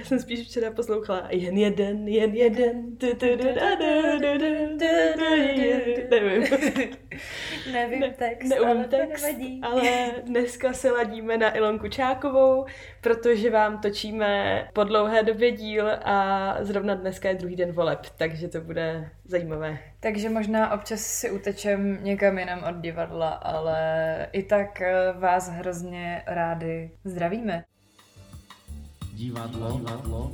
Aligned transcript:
Já 0.00 0.06
jsem 0.06 0.18
spíš 0.20 0.40
včera 0.48 0.70
poslouchala 0.70 1.26
jen 1.30 1.58
jeden, 1.58 2.08
jen 2.08 2.34
jeden. 2.34 2.96
Nevím. 6.10 6.44
Nevím 7.72 8.00
Ne- 8.00 8.10
text, 8.10 8.48
neumím 8.48 8.68
ale 8.76 8.84
text, 8.88 9.22
to 9.22 9.26
nevadí. 9.26 9.60
ale 9.62 9.82
dneska 10.24 10.72
se 10.72 10.90
ladíme 10.92 11.38
na 11.38 11.56
Ilonku 11.56 11.88
Čákovou, 11.88 12.66
protože 13.00 13.50
vám 13.50 13.80
točíme 13.80 14.68
po 14.72 14.84
dlouhé 14.84 15.22
době 15.22 15.50
díl 15.50 15.90
a 16.04 16.56
zrovna 16.60 16.94
dneska 16.94 17.28
je 17.28 17.34
druhý 17.34 17.56
den 17.56 17.72
voleb, 17.72 18.00
takže 18.18 18.48
to 18.48 18.60
bude 18.60 19.10
zajímavé. 19.24 19.78
Takže 20.00 20.28
možná 20.28 20.72
občas 20.74 21.00
si 21.00 21.30
utečem 21.30 21.98
někam 22.04 22.38
jinam 22.38 22.64
od 22.70 22.76
divadla, 22.80 23.28
ale 23.28 23.80
i 24.32 24.42
tak 24.42 24.80
eh, 24.80 25.12
vás 25.18 25.48
hrozně 25.48 26.22
rádi 26.26 26.90
zdravíme. 27.04 27.64
Divadlo, 29.20 29.76
divadlo, 29.76 30.32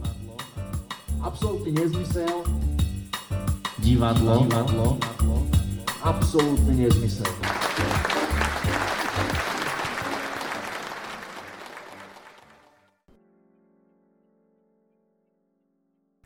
Absolútny 1.18 1.72
nezmysel, 1.74 2.44
divadlo, 3.82 4.46
divadlo, 4.46 4.98
absolútny 6.02 6.86
nezmysel. 6.86 7.26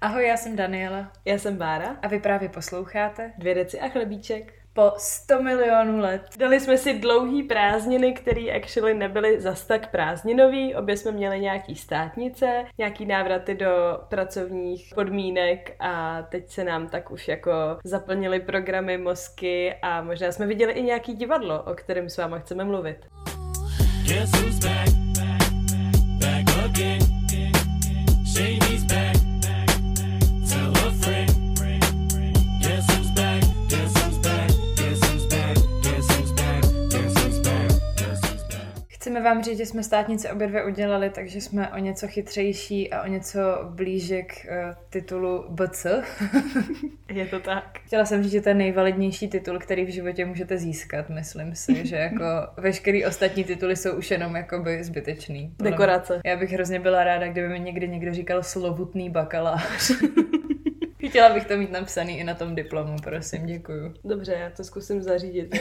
Ahoj, 0.01 0.27
já 0.27 0.37
jsem 0.37 0.57
Daniela. 0.57 1.13
Já 1.25 1.39
jsem 1.39 1.57
Bára, 1.57 1.97
a 2.03 2.09
vy 2.09 2.21
právě 2.21 2.49
posloucháte 2.49 3.33
dvě 3.39 3.55
deci 3.55 3.81
a 3.81 3.89
chlebíček. 3.89 4.60
Po 4.73 4.93
100 4.97 5.43
milionů 5.43 5.99
let. 5.99 6.23
Dali 6.39 6.61
jsme 6.61 6.79
si 6.79 6.99
dlouhý 6.99 7.43
prázdniny, 7.43 8.13
které 8.13 8.47
actually 8.57 8.95
nebyly 8.95 9.41
zas 9.41 9.67
tak 9.67 9.91
prázdninový. 9.91 10.75
Obě 10.75 10.97
jsme 10.97 11.13
měli 11.13 11.41
nějaký 11.41 11.77
státnice, 11.77 12.65
nějaký 12.79 13.07
návraty 13.07 13.55
do 13.55 14.01
pracovních 14.09 14.93
podmínek 14.95 15.77
a 15.81 16.23
teď 16.23 16.51
se 16.51 16.65
nám 16.65 16.89
tak 16.89 17.11
už 17.11 17.29
jako 17.29 17.53
zaplnily 17.85 18.41
programy, 18.41 18.99
mozky 18.99 19.75
a 19.83 20.03
možná 20.03 20.33
jsme 20.33 20.47
viděli 20.47 20.73
i 20.73 20.83
nějaký 20.83 21.15
divadlo, 21.15 21.63
o 21.63 21.75
kterém 21.75 22.09
s 22.09 22.17
váma 22.17 22.39
chceme 22.39 22.65
mluvit. 22.65 23.07
Guess 24.07 24.31
who's? 24.31 24.61
Back 24.61 25.00
Chceme 39.11 39.25
vám 39.25 39.43
říct, 39.43 39.59
že 39.59 39.67
jsme 39.67 39.83
státnice 39.83 40.33
obě 40.33 40.47
dvě 40.47 40.65
udělali, 40.65 41.11
takže 41.11 41.41
jsme 41.41 41.69
o 41.69 41.79
něco 41.79 42.09
chytřejší 42.09 42.93
a 42.93 43.03
o 43.03 43.07
něco 43.07 43.41
blíže 43.65 44.23
k 44.23 44.33
uh, 44.45 44.75
titulu 44.91 45.45
BC. 45.49 45.87
Je 47.09 47.27
to 47.27 47.41
tak. 47.41 47.79
Chtěla 47.87 48.05
jsem 48.05 48.23
říct, 48.23 48.33
že 48.33 48.41
to 48.41 48.49
je 48.49 48.55
nejvalidnější 48.55 49.29
titul, 49.29 49.59
který 49.59 49.85
v 49.85 49.89
životě 49.89 50.25
můžete 50.25 50.59
získat. 50.59 51.09
Myslím 51.09 51.55
si, 51.55 51.87
že 51.87 51.97
jako 51.97 52.25
veškerý 52.57 53.05
ostatní 53.05 53.45
tituly 53.45 53.77
jsou 53.77 53.93
už 53.93 54.11
jenom 54.11 54.37
jakoby 54.37 54.85
zbytečný. 54.85 55.55
Dekorace. 55.59 56.21
Já 56.25 56.37
bych 56.37 56.53
hrozně 56.53 56.81
byla 56.81 57.05
ráda, 57.05 57.29
kdyby 57.29 57.49
mi 57.49 57.61
někdy 57.61 57.89
někdo 57.89 58.15
říkal 58.15 58.43
slovutný 58.43 59.11
bakalář. 59.11 59.93
Chtěla 61.09 61.35
bych 61.35 61.47
to 61.47 61.57
mít 61.57 61.73
napsaný 61.73 62.19
i 62.19 62.25
na 62.25 62.35
tom 62.35 62.55
diplomu, 62.55 62.97
prosím, 63.03 63.47
děkuju. 63.47 63.95
Dobře, 64.05 64.33
já 64.33 64.51
to 64.51 64.65
zkusím 64.65 65.03
zařídit. 65.03 65.59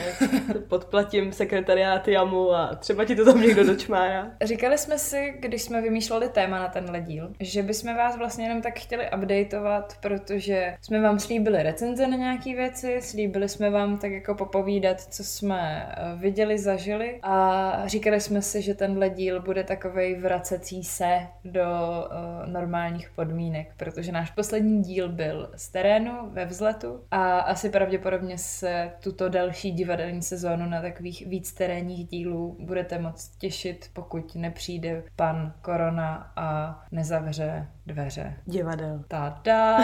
To 0.53 0.59
Podplatím 0.59 1.31
sekretariát 1.31 2.07
jamu 2.07 2.51
a 2.51 2.75
třeba 2.75 3.05
ti 3.05 3.15
to 3.15 3.25
tam 3.25 3.41
někdo 3.41 3.63
dočmárá. 3.63 4.31
Říkali 4.41 4.77
jsme 4.77 4.99
si, 4.99 5.33
když 5.39 5.61
jsme 5.61 5.81
vymýšleli 5.81 6.29
téma 6.29 6.59
na 6.59 6.67
tenhle 6.67 7.01
díl, 7.01 7.33
že 7.39 7.63
bychom 7.63 7.95
vás 7.95 8.17
vlastně 8.17 8.45
jenom 8.45 8.61
tak 8.61 8.79
chtěli 8.79 9.05
updateovat, 9.17 9.97
protože 10.01 10.75
jsme 10.81 11.01
vám 11.01 11.19
slíbili 11.19 11.63
recenze 11.63 12.07
na 12.07 12.17
nějaké 12.17 12.55
věci, 12.55 12.99
slíbili 13.01 13.49
jsme 13.49 13.69
vám 13.69 13.97
tak 13.97 14.11
jako 14.11 14.35
popovídat, 14.35 15.01
co 15.01 15.23
jsme 15.23 15.89
eh, 15.89 16.15
viděli, 16.15 16.59
zažili 16.59 17.19
a 17.23 17.73
říkali 17.85 18.21
jsme 18.21 18.41
si, 18.41 18.61
že 18.61 18.73
tenhle 18.73 19.09
díl 19.09 19.41
bude 19.41 19.63
takovej 19.63 20.15
vracecí 20.15 20.83
se 20.83 21.27
do 21.45 21.61
uh, 21.61 22.51
normálních 22.51 23.09
podmínek, 23.09 23.67
protože 23.77 24.11
náš 24.11 24.31
poslední 24.31 24.81
díl 24.81 25.09
byl 25.09 25.28
z 25.55 25.69
terénu 25.69 26.29
ve 26.29 26.45
vzletu 26.45 27.03
a 27.11 27.39
asi 27.39 27.69
pravděpodobně 27.69 28.37
se 28.37 28.91
tuto 29.03 29.29
další 29.29 29.71
divadelní 29.71 30.21
sezónu 30.21 30.65
na 30.65 30.81
takových 30.81 31.27
víc 31.27 31.53
terénních 31.53 32.07
dílů 32.07 32.57
budete 32.59 32.99
moc 32.99 33.27
těšit, 33.37 33.89
pokud 33.93 34.35
nepřijde 34.35 35.03
pan 35.15 35.53
Korona 35.61 36.31
a 36.35 36.79
nezavře 36.91 37.67
dveře. 37.89 38.33
Divadel. 38.45 39.03
Tada! 39.07 39.77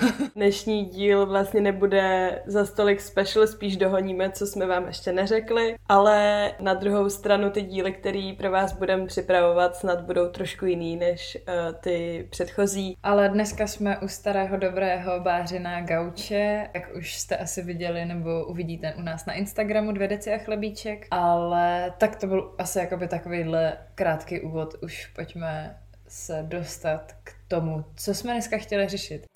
Dnešní 0.36 0.84
díl 0.84 1.26
vlastně 1.26 1.60
nebude 1.60 2.42
za 2.46 2.64
stolik 2.64 3.00
special, 3.00 3.46
spíš 3.46 3.76
dohoníme, 3.76 4.30
co 4.30 4.46
jsme 4.46 4.66
vám 4.66 4.86
ještě 4.86 5.12
neřekli, 5.12 5.76
ale 5.88 6.50
na 6.60 6.74
druhou 6.74 7.10
stranu 7.10 7.50
ty 7.50 7.62
díly, 7.62 7.92
které 7.92 8.32
pro 8.38 8.50
vás 8.50 8.72
budeme 8.72 9.06
připravovat, 9.06 9.76
snad 9.76 10.00
budou 10.00 10.28
trošku 10.28 10.66
jiný 10.66 10.96
než 10.96 11.38
uh, 11.48 11.74
ty 11.80 12.26
předchozí. 12.30 12.96
Ale 13.02 13.28
dneska 13.28 13.66
jsme 13.66 13.98
u 13.98 14.08
starého 14.08 14.56
dobrého 14.56 14.79
bářina 15.18 15.80
Gauče, 15.80 16.68
jak 16.74 16.94
už 16.96 17.18
jste 17.18 17.36
asi 17.36 17.62
viděli 17.62 18.04
nebo 18.04 18.44
uvidíte 18.44 18.94
u 18.94 19.02
nás 19.02 19.26
na 19.26 19.32
Instagramu 19.32 19.92
dvě 19.92 20.08
deci 20.08 20.32
a 20.32 20.38
chlebíček, 20.38 21.06
ale 21.10 21.92
tak 21.98 22.16
to 22.16 22.26
byl 22.26 22.54
asi 22.58 22.78
jakoby 22.78 23.08
takovýhle 23.08 23.76
krátký 23.94 24.40
úvod, 24.40 24.74
už 24.82 25.06
pojďme 25.06 25.78
se 26.08 26.44
dostat 26.48 27.12
k 27.24 27.32
tomu, 27.48 27.84
co 27.96 28.14
jsme 28.14 28.32
dneska 28.32 28.58
chtěli 28.58 28.88
řešit. 28.88 29.26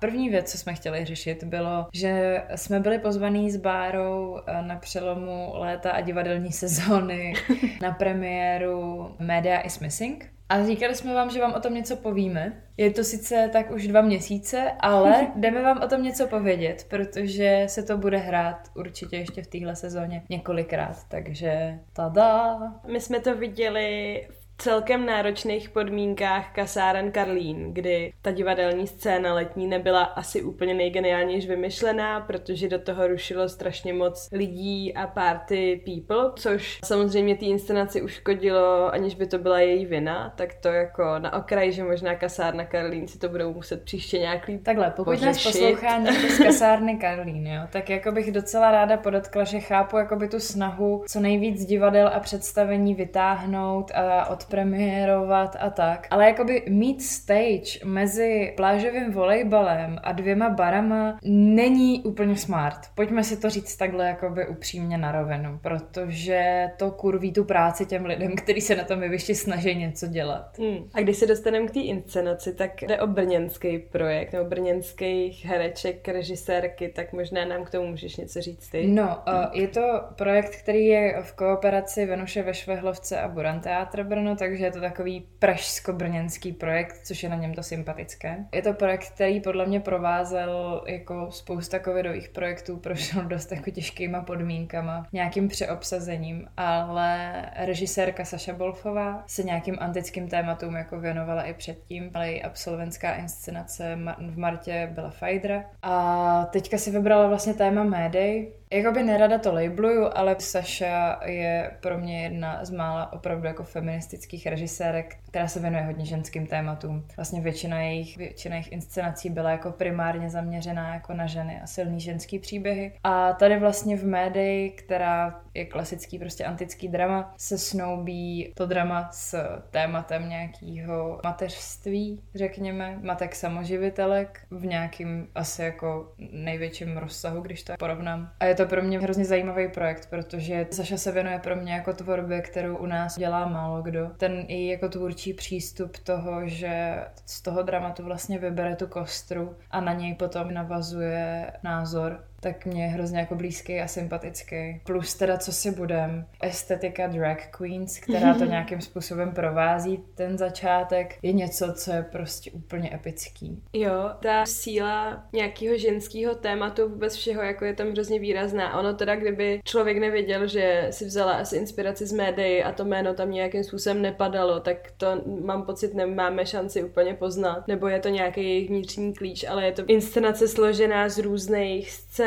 První 0.00 0.30
věc, 0.30 0.52
co 0.52 0.58
jsme 0.58 0.74
chtěli 0.74 1.04
řešit, 1.04 1.44
bylo, 1.44 1.86
že 1.94 2.42
jsme 2.54 2.80
byli 2.80 2.98
pozvaní 2.98 3.50
s 3.50 3.56
Bárou 3.56 4.38
eh, 4.46 4.62
na 4.62 4.76
přelomu 4.76 5.52
léta 5.54 5.90
a 5.90 6.00
divadelní 6.00 6.52
sezóny 6.52 7.34
na 7.82 7.92
premiéru 7.92 9.10
Media 9.18 9.60
is 9.60 9.78
Missing. 9.78 10.30
A 10.48 10.64
říkali 10.64 10.94
jsme 10.94 11.14
vám, 11.14 11.30
že 11.30 11.40
vám 11.40 11.54
o 11.54 11.60
tom 11.60 11.74
něco 11.74 11.96
povíme. 11.96 12.62
Je 12.76 12.90
to 12.90 13.04
sice 13.04 13.50
tak 13.52 13.70
už 13.70 13.88
dva 13.88 14.00
měsíce, 14.00 14.72
ale 14.80 15.26
jdeme 15.36 15.62
vám 15.62 15.80
o 15.82 15.88
tom 15.88 16.02
něco 16.02 16.26
povědět, 16.26 16.86
protože 16.88 17.64
se 17.66 17.82
to 17.82 17.98
bude 17.98 18.18
hrát 18.18 18.68
určitě 18.74 19.16
ještě 19.16 19.42
v 19.42 19.46
téhle 19.46 19.76
sezóně 19.76 20.22
několikrát. 20.28 20.96
Takže 21.08 21.78
tada! 21.92 22.58
My 22.92 23.00
jsme 23.00 23.20
to 23.20 23.34
viděli 23.34 24.28
v 24.30 24.45
celkem 24.58 25.06
náročných 25.06 25.68
podmínkách 25.68 26.52
kasáren 26.52 27.12
Karlín, 27.12 27.74
kdy 27.74 28.12
ta 28.22 28.30
divadelní 28.30 28.86
scéna 28.86 29.34
letní 29.34 29.66
nebyla 29.66 30.02
asi 30.04 30.42
úplně 30.42 30.74
nejgeniálnější 30.74 31.48
vymyšlená, 31.48 32.20
protože 32.20 32.68
do 32.68 32.78
toho 32.78 33.06
rušilo 33.06 33.48
strašně 33.48 33.92
moc 33.92 34.28
lidí 34.32 34.94
a 34.94 35.06
party 35.06 35.82
people, 35.84 36.32
což 36.36 36.80
samozřejmě 36.84 37.36
té 37.36 37.44
inscenaci 37.44 38.02
uškodilo, 38.02 38.94
aniž 38.94 39.14
by 39.14 39.26
to 39.26 39.38
byla 39.38 39.60
její 39.60 39.86
vina, 39.86 40.32
tak 40.36 40.54
to 40.54 40.68
jako 40.68 41.18
na 41.18 41.32
okraj, 41.32 41.72
že 41.72 41.84
možná 41.84 42.14
kasárna 42.14 42.64
Karlín 42.64 43.08
si 43.08 43.18
to 43.18 43.28
budou 43.28 43.54
muset 43.54 43.82
příště 43.84 44.18
nějak 44.18 44.46
líp 44.46 44.64
Takhle, 44.64 44.90
pokud 44.96 45.10
nás 45.10 45.20
pořešit. 45.42 45.52
poslouchá 45.52 45.98
někdo 45.98 46.28
z 46.28 46.38
kasárny 46.44 46.96
Karlín, 46.96 47.46
jo, 47.46 47.62
tak 47.72 47.90
jako 47.90 48.12
bych 48.12 48.32
docela 48.32 48.70
ráda 48.70 48.96
podotkla, 48.96 49.44
že 49.44 49.60
chápu 49.60 49.96
jakoby 49.96 50.28
tu 50.28 50.40
snahu 50.40 51.04
co 51.08 51.20
nejvíc 51.20 51.64
divadel 51.64 52.10
a 52.14 52.20
představení 52.20 52.94
vytáhnout 52.94 53.90
a 53.94 54.26
odpremiérovat 54.46 55.56
a 55.60 55.70
tak. 55.70 56.06
Ale 56.10 56.26
jakoby 56.26 56.62
mít 56.68 57.02
stage 57.02 57.84
mezi 57.84 58.52
plážovým 58.56 59.12
volejbalem 59.12 59.98
a 60.02 60.12
dvěma 60.12 60.48
barama 60.48 61.18
není 61.24 62.02
úplně 62.02 62.36
smart. 62.36 62.78
Pojďme 62.94 63.24
si 63.24 63.36
to 63.36 63.50
říct 63.50 63.76
takhle 63.76 64.06
jakoby 64.06 64.46
upřímně 64.46 64.98
na 64.98 65.12
rovinu, 65.12 65.58
protože 65.62 66.68
to 66.76 66.90
kurví 66.90 67.32
tu 67.32 67.44
práci 67.44 67.86
těm 67.86 68.04
lidem, 68.04 68.36
kteří 68.36 68.60
se 68.60 68.76
na 68.76 68.84
tom 68.84 69.02
jevišti 69.02 69.34
snaží 69.34 69.74
něco 69.74 70.06
dělat. 70.06 70.58
Hmm. 70.58 70.88
A 70.94 71.00
když 71.00 71.16
se 71.16 71.26
dostaneme 71.26 71.66
k 71.66 71.70
té 71.70 71.80
inscenaci, 71.80 72.54
tak 72.54 72.82
jde 72.82 73.00
o 73.00 73.06
brněnský 73.06 73.78
projekt, 73.78 74.32
nebo 74.32 74.44
brněnských 74.44 75.44
hereček, 75.44 76.08
režisérky, 76.08 76.88
tak 76.88 77.12
možná 77.12 77.44
nám 77.44 77.64
k 77.64 77.70
tomu 77.70 77.86
můžeš 77.86 78.16
něco 78.16 78.40
říct 78.40 78.68
ty. 78.68 78.86
No, 78.86 79.18
uh, 79.28 79.60
je 79.60 79.68
to 79.68 80.00
projekt, 80.16 80.56
který 80.56 80.86
je 80.86 81.22
v 81.22 81.32
kooperaci 81.32 82.06
Venuše 82.06 82.42
ve 82.42 82.54
Švehlovce 82.54 83.20
a 83.20 83.28
Buran 83.28 83.60
Teatr 83.60 84.02
Brno, 84.04 84.35
takže 84.36 84.64
je 84.64 84.70
to 84.70 84.80
takový 84.80 85.26
pražsko-brněnský 85.38 86.52
projekt, 86.52 87.00
což 87.04 87.22
je 87.22 87.28
na 87.28 87.36
něm 87.36 87.54
to 87.54 87.62
sympatické. 87.62 88.44
Je 88.54 88.62
to 88.62 88.72
projekt, 88.72 89.10
který 89.14 89.40
podle 89.40 89.66
mě 89.66 89.80
provázel 89.80 90.82
jako 90.86 91.30
spousta 91.30 91.80
covidových 91.80 92.28
projektů, 92.28 92.76
prošel 92.86 93.22
dost 93.24 93.52
jako 93.52 93.70
těžkýma 93.70 94.20
podmínkama, 94.20 95.06
nějakým 95.12 95.48
přeobsazením, 95.48 96.48
ale 96.56 97.42
režisérka 97.56 98.24
Saša 98.24 98.52
Bolfová 98.52 99.24
se 99.26 99.42
nějakým 99.42 99.76
antickým 99.80 100.28
tématům 100.28 100.76
jako 100.76 101.00
věnovala 101.00 101.42
i 101.42 101.54
předtím, 101.54 102.10
ale 102.14 102.30
její 102.30 102.42
absolventská 102.42 103.14
inscenace 103.14 103.98
v 104.18 104.38
Martě 104.38 104.90
byla 104.94 105.10
Fajdra. 105.10 105.64
A 105.82 106.44
teďka 106.44 106.78
si 106.78 106.90
vybrala 106.90 107.28
vlastně 107.28 107.54
téma 107.54 107.84
médií, 107.84 108.48
Jakoby 108.70 109.02
nerada 109.02 109.38
to 109.38 109.52
labluju, 109.52 110.10
ale 110.14 110.36
Saša 110.38 111.20
je 111.24 111.70
pro 111.80 111.98
mě 111.98 112.22
jedna 112.22 112.64
z 112.64 112.70
mála 112.70 113.12
opravdu 113.12 113.46
jako 113.46 113.64
feministických 113.64 114.46
režisérek, 114.46 115.16
která 115.28 115.48
se 115.48 115.60
věnuje 115.60 115.82
hodně 115.82 116.04
ženským 116.04 116.46
tématům. 116.46 117.06
Vlastně 117.16 117.40
většina 117.40 117.80
jejich, 117.80 118.16
většina 118.16 118.54
jejich 118.54 118.72
inscenací 118.72 119.30
byla 119.30 119.50
jako 119.50 119.70
primárně 119.70 120.30
zaměřená 120.30 120.94
jako 120.94 121.14
na 121.14 121.26
ženy 121.26 121.60
a 121.62 121.66
silný 121.66 122.00
ženský 122.00 122.38
příběhy. 122.38 122.92
A 123.04 123.32
tady 123.32 123.58
vlastně 123.58 123.96
v 123.96 124.04
médii, 124.04 124.70
která 124.70 125.40
je 125.54 125.64
klasický 125.64 126.18
prostě 126.18 126.44
antický 126.44 126.88
drama, 126.88 127.34
se 127.36 127.58
snoubí 127.58 128.52
to 128.54 128.66
drama 128.66 129.08
s 129.12 129.58
tématem 129.70 130.28
nějakého 130.28 131.20
mateřství, 131.24 132.22
řekněme, 132.34 132.98
matek 133.02 133.34
samoživitelek 133.34 134.40
v 134.50 134.66
nějakým 134.66 135.28
asi 135.34 135.62
jako 135.62 136.12
největším 136.32 136.96
rozsahu, 136.96 137.40
když 137.40 137.62
to 137.62 137.72
porovnám. 137.78 138.30
A 138.40 138.44
je 138.44 138.55
to 138.56 138.66
pro 138.66 138.82
mě 138.82 138.98
hrozně 138.98 139.24
zajímavý 139.24 139.68
projekt, 139.68 140.06
protože 140.10 140.66
Saša 140.70 140.96
se 140.96 141.12
věnuje 141.12 141.38
pro 141.38 141.56
mě 141.56 141.72
jako 141.72 141.92
tvorbě, 141.92 142.40
kterou 142.40 142.76
u 142.76 142.86
nás 142.86 143.18
dělá 143.18 143.48
málo 143.48 143.82
kdo. 143.82 144.10
Ten 144.16 144.44
i 144.48 144.68
jako 144.68 144.88
tvůrčí 144.88 145.32
přístup 145.32 145.96
toho, 145.98 146.48
že 146.48 147.04
z 147.26 147.42
toho 147.42 147.62
dramatu 147.62 148.02
vlastně 148.02 148.38
vybere 148.38 148.76
tu 148.76 148.86
kostru 148.86 149.56
a 149.70 149.80
na 149.80 149.92
něj 149.92 150.14
potom 150.14 150.54
navazuje 150.54 151.52
názor 151.62 152.24
tak 152.40 152.66
mě 152.66 152.84
je 152.84 152.88
hrozně 152.88 153.18
jako 153.18 153.34
blízký 153.34 153.80
a 153.80 153.88
sympatický. 153.88 154.80
Plus 154.84 155.14
teda, 155.14 155.38
co 155.38 155.52
si 155.52 155.70
budem, 155.70 156.26
estetika 156.42 157.06
drag 157.06 157.38
queens, 157.50 157.98
která 157.98 158.34
to 158.34 158.44
nějakým 158.56 158.80
způsobem 158.80 159.30
provází, 159.30 160.04
ten 160.14 160.38
začátek, 160.38 161.18
je 161.22 161.32
něco, 161.32 161.72
co 161.72 161.92
je 161.92 162.02
prostě 162.02 162.50
úplně 162.50 162.94
epický. 162.94 163.62
Jo, 163.72 164.10
ta 164.20 164.46
síla 164.46 165.24
nějakého 165.32 165.78
ženského 165.78 166.34
tématu, 166.34 166.88
vůbec 166.88 167.16
všeho, 167.16 167.42
jako 167.42 167.64
je 167.64 167.74
tam 167.74 167.90
hrozně 167.90 168.18
výrazná. 168.18 168.78
Ono 168.78 168.94
teda, 168.94 169.16
kdyby 169.16 169.60
člověk 169.64 169.98
nevěděl, 169.98 170.46
že 170.46 170.88
si 170.90 171.04
vzala 171.04 171.32
asi 171.32 171.56
inspiraci 171.56 172.06
z 172.06 172.12
médií 172.12 172.62
a 172.62 172.72
to 172.72 172.84
jméno 172.84 173.14
tam 173.14 173.30
nějakým 173.30 173.64
způsobem 173.64 174.02
nepadalo, 174.02 174.60
tak 174.60 174.92
to 174.96 175.22
mám 175.44 175.62
pocit, 175.62 175.94
nemáme 175.94 176.46
šanci 176.46 176.84
úplně 176.84 177.14
poznat. 177.14 177.68
Nebo 177.68 177.88
je 177.88 178.00
to 178.00 178.08
nějaký 178.08 178.42
jejich 178.42 178.68
vnitřní 178.68 179.14
klíč, 179.14 179.44
ale 179.44 179.64
je 179.64 179.72
to 179.72 179.84
inscenace 179.86 180.48
složená 180.48 181.08
z 181.08 181.18
různých 181.18 181.90
scén, 181.90 182.26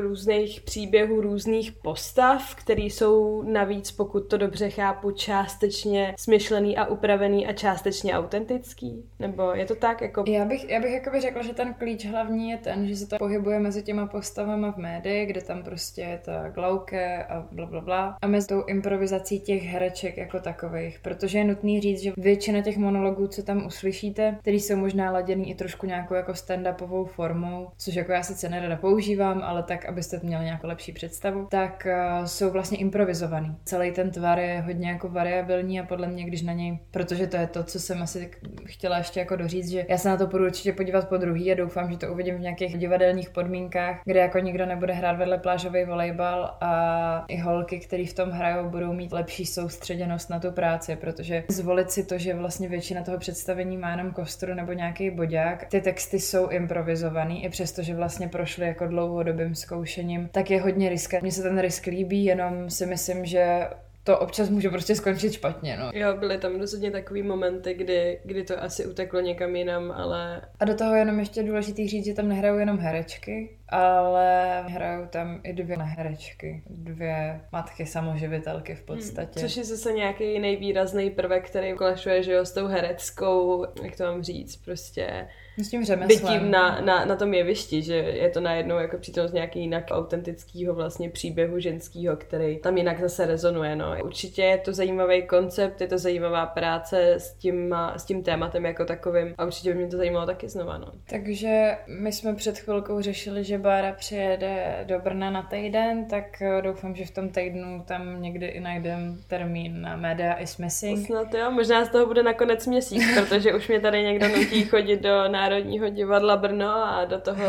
různých 0.00 0.60
příběhů, 0.60 1.20
různých 1.20 1.72
postav, 1.72 2.54
které 2.54 2.82
jsou 2.82 3.42
navíc, 3.42 3.90
pokud 3.90 4.20
to 4.20 4.38
dobře 4.38 4.70
chápu, 4.70 5.10
částečně 5.10 6.14
smyšlený 6.18 6.76
a 6.76 6.86
upravený 6.86 7.46
a 7.46 7.52
částečně 7.52 8.14
autentický? 8.14 9.04
Nebo 9.18 9.52
je 9.54 9.66
to 9.66 9.74
tak? 9.74 10.00
Jako... 10.00 10.24
Já 10.28 10.44
bych, 10.44 10.68
já 10.68 10.80
bych 10.80 10.92
jakoby 10.92 11.20
řekla, 11.20 11.42
že 11.42 11.54
ten 11.54 11.74
klíč 11.74 12.06
hlavní 12.06 12.50
je 12.50 12.56
ten, 12.56 12.86
že 12.88 12.96
se 12.96 13.06
to 13.06 13.18
pohybuje 13.18 13.60
mezi 13.60 13.82
těma 13.82 14.06
postavama 14.06 14.72
v 14.72 14.76
médii, 14.76 15.26
kde 15.26 15.40
tam 15.42 15.62
prostě 15.62 16.00
je 16.00 16.20
ta 16.24 16.48
glauke 16.48 17.24
a 17.24 17.46
bla, 17.52 17.66
bla, 17.66 17.80
bla. 17.80 18.16
A 18.22 18.26
mezi 18.26 18.46
tou 18.46 18.64
improvizací 18.64 19.40
těch 19.40 19.62
hereček 19.62 20.16
jako 20.16 20.40
takových, 20.40 20.98
protože 21.02 21.38
je 21.38 21.44
nutný 21.44 21.80
říct, 21.80 22.00
že 22.00 22.12
většina 22.16 22.60
těch 22.62 22.76
monologů, 22.76 23.26
co 23.26 23.42
tam 23.42 23.66
uslyšíte, 23.66 24.36
který 24.40 24.60
jsou 24.60 24.76
možná 24.76 25.10
laděný 25.10 25.50
i 25.50 25.54
trošku 25.54 25.86
nějakou 25.86 26.14
jako 26.14 26.32
stand-upovou 26.32 27.04
formou, 27.04 27.68
což 27.78 27.94
jako 27.94 28.12
já 28.12 28.22
sice 28.22 28.48
nerada 28.48 28.76
používám, 28.76 29.29
ale 29.42 29.62
tak, 29.62 29.84
abyste 29.84 30.20
měli 30.22 30.44
nějakou 30.44 30.66
lepší 30.66 30.92
představu, 30.92 31.46
tak 31.50 31.86
uh, 31.86 32.24
jsou 32.24 32.50
vlastně 32.50 32.78
improvizovaný. 32.78 33.56
Celý 33.64 33.92
ten 33.92 34.10
tvar 34.10 34.38
je 34.38 34.60
hodně 34.60 34.90
jako 34.90 35.08
variabilní 35.08 35.80
a 35.80 35.84
podle 35.84 36.08
mě, 36.08 36.24
když 36.24 36.42
na 36.42 36.52
něj, 36.52 36.78
protože 36.90 37.26
to 37.26 37.36
je 37.36 37.46
to, 37.46 37.64
co 37.64 37.80
jsem 37.80 38.02
asi 38.02 38.30
chtěla 38.66 38.98
ještě 38.98 39.20
jako 39.20 39.36
doříct, 39.36 39.68
že 39.68 39.86
já 39.88 39.98
se 39.98 40.08
na 40.08 40.16
to 40.16 40.26
budu 40.26 40.44
určitě 40.44 40.72
podívat 40.72 41.08
po 41.08 41.16
druhý 41.16 41.52
a 41.52 41.54
doufám, 41.54 41.90
že 41.92 41.98
to 41.98 42.12
uvidím 42.12 42.36
v 42.36 42.40
nějakých 42.40 42.78
divadelních 42.78 43.30
podmínkách, 43.30 44.00
kde 44.04 44.20
jako 44.20 44.38
nikdo 44.38 44.66
nebude 44.66 44.92
hrát 44.92 45.16
vedle 45.16 45.38
plážový 45.38 45.84
volejbal 45.84 46.56
a 46.60 47.24
i 47.28 47.36
holky, 47.36 47.78
které 47.80 48.06
v 48.06 48.14
tom 48.14 48.30
hrajou, 48.30 48.68
budou 48.68 48.92
mít 48.92 49.12
lepší 49.12 49.46
soustředěnost 49.46 50.30
na 50.30 50.40
tu 50.40 50.52
práci, 50.52 50.96
protože 50.96 51.44
zvolit 51.48 51.90
si 51.90 52.04
to, 52.04 52.18
že 52.18 52.34
vlastně 52.34 52.68
většina 52.68 53.02
toho 53.02 53.18
představení 53.18 53.76
má 53.76 53.90
jenom 53.90 54.12
kostru 54.12 54.54
nebo 54.54 54.72
nějaký 54.72 55.10
bodák, 55.10 55.64
ty 55.64 55.80
texty 55.80 56.20
jsou 56.20 56.48
improvizovaný, 56.48 57.44
i 57.44 57.48
přesto, 57.48 57.82
že 57.82 57.94
vlastně 57.94 58.28
prošly 58.28 58.66
jako 58.66 58.86
dlouhodobým 59.22 59.54
zkoušením, 59.54 60.28
tak 60.32 60.50
je 60.50 60.60
hodně 60.60 60.88
risk. 60.88 61.14
Mně 61.22 61.32
se 61.32 61.42
ten 61.42 61.58
risk 61.58 61.86
líbí, 61.86 62.24
jenom 62.24 62.70
si 62.70 62.86
myslím, 62.86 63.24
že 63.26 63.68
to 64.04 64.18
občas 64.18 64.50
může 64.50 64.70
prostě 64.70 64.94
skončit 64.94 65.32
špatně, 65.32 65.76
no. 65.76 65.90
Jo, 65.94 66.16
byly 66.16 66.38
tam 66.38 66.60
rozhodně 66.60 66.90
takový 66.90 67.22
momenty, 67.22 67.74
kdy, 67.74 68.20
kdy 68.24 68.44
to 68.44 68.62
asi 68.62 68.86
uteklo 68.86 69.20
někam 69.20 69.56
jinam, 69.56 69.90
ale... 69.90 70.40
A 70.60 70.64
do 70.64 70.74
toho 70.74 70.94
jenom 70.94 71.18
ještě 71.18 71.42
důležitý 71.42 71.88
říct, 71.88 72.04
že 72.04 72.14
tam 72.14 72.28
nehrajou 72.28 72.58
jenom 72.58 72.78
herečky, 72.78 73.56
ale 73.70 74.62
hrajou 74.68 75.06
tam 75.06 75.40
i 75.44 75.52
dvě 75.52 75.76
herečky, 75.76 76.62
dvě 76.70 77.40
matky 77.52 77.86
samoživitelky 77.86 78.74
v 78.74 78.82
podstatě. 78.82 79.40
Hmm, 79.40 79.48
což 79.48 79.56
je 79.56 79.64
zase 79.64 79.92
nějaký 79.92 80.38
nejvýrazný 80.38 81.10
prvek, 81.10 81.50
který 81.50 81.72
klašuje, 81.72 82.22
že 82.22 82.32
jo, 82.32 82.44
s 82.44 82.52
tou 82.52 82.66
hereckou, 82.66 83.66
jak 83.82 83.96
to 83.96 84.04
mám 84.04 84.22
říct, 84.22 84.56
prostě 84.56 85.28
s 85.58 85.70
tím 85.70 85.84
řemeslem. 85.84 86.08
bytím 86.08 86.50
na, 86.50 86.80
na, 86.80 87.04
na 87.04 87.16
tom 87.16 87.34
jevišti, 87.34 87.82
že 87.82 87.94
je 87.94 88.30
to 88.30 88.40
najednou 88.40 88.78
jako 88.78 88.98
přítomnost 88.98 89.32
nějaký 89.32 89.60
jinak 89.60 89.84
autentického 89.90 90.74
vlastně 90.74 91.10
příběhu 91.10 91.58
ženského, 91.58 92.16
který 92.16 92.58
tam 92.58 92.76
jinak 92.76 93.00
zase 93.00 93.26
rezonuje. 93.26 93.76
No. 93.76 93.96
Určitě 94.04 94.42
je 94.42 94.58
to 94.58 94.72
zajímavý 94.72 95.26
koncept, 95.26 95.80
je 95.80 95.88
to 95.88 95.98
zajímavá 95.98 96.46
práce 96.46 97.12
s 97.12 97.34
tím, 97.34 97.74
s 97.96 98.04
tím 98.04 98.22
tématem 98.22 98.66
jako 98.66 98.84
takovým 98.84 99.34
a 99.38 99.44
určitě 99.44 99.72
by 99.72 99.78
mě 99.78 99.88
to 99.88 99.96
zajímalo 99.96 100.26
taky 100.26 100.48
znova. 100.48 100.78
No. 100.78 100.92
Takže 101.10 101.76
my 101.86 102.12
jsme 102.12 102.34
před 102.34 102.58
chvilkou 102.58 103.00
řešili, 103.00 103.44
že 103.44 103.58
Bára 103.60 103.92
přijede 103.92 104.84
do 104.84 104.98
Brna 104.98 105.30
na 105.30 105.42
týden, 105.42 106.04
tak 106.04 106.42
eh, 106.42 106.62
doufám, 106.62 106.94
že 106.94 107.04
v 107.04 107.10
tom 107.10 107.28
týdnu 107.28 107.84
tam 107.86 108.22
někdy 108.22 108.46
i 108.46 108.60
najdem 108.60 109.22
termín 109.28 109.80
na 109.82 109.96
Media 109.96 110.34
is 110.34 110.56
Missing. 110.56 111.06
Snad 111.06 111.34
jo, 111.34 111.50
možná 111.50 111.84
z 111.84 111.88
toho 111.88 112.06
bude 112.06 112.22
nakonec 112.22 112.66
měsíc, 112.66 113.02
protože 113.14 113.54
už 113.54 113.68
mě 113.68 113.80
tady 113.80 114.02
někdo 114.02 114.28
nutí 114.28 114.64
chodit 114.64 115.02
do 115.02 115.28
Národního 115.28 115.88
divadla 115.88 116.36
Brno 116.36 116.70
a 116.70 117.04
do 117.04 117.20
toho 117.20 117.44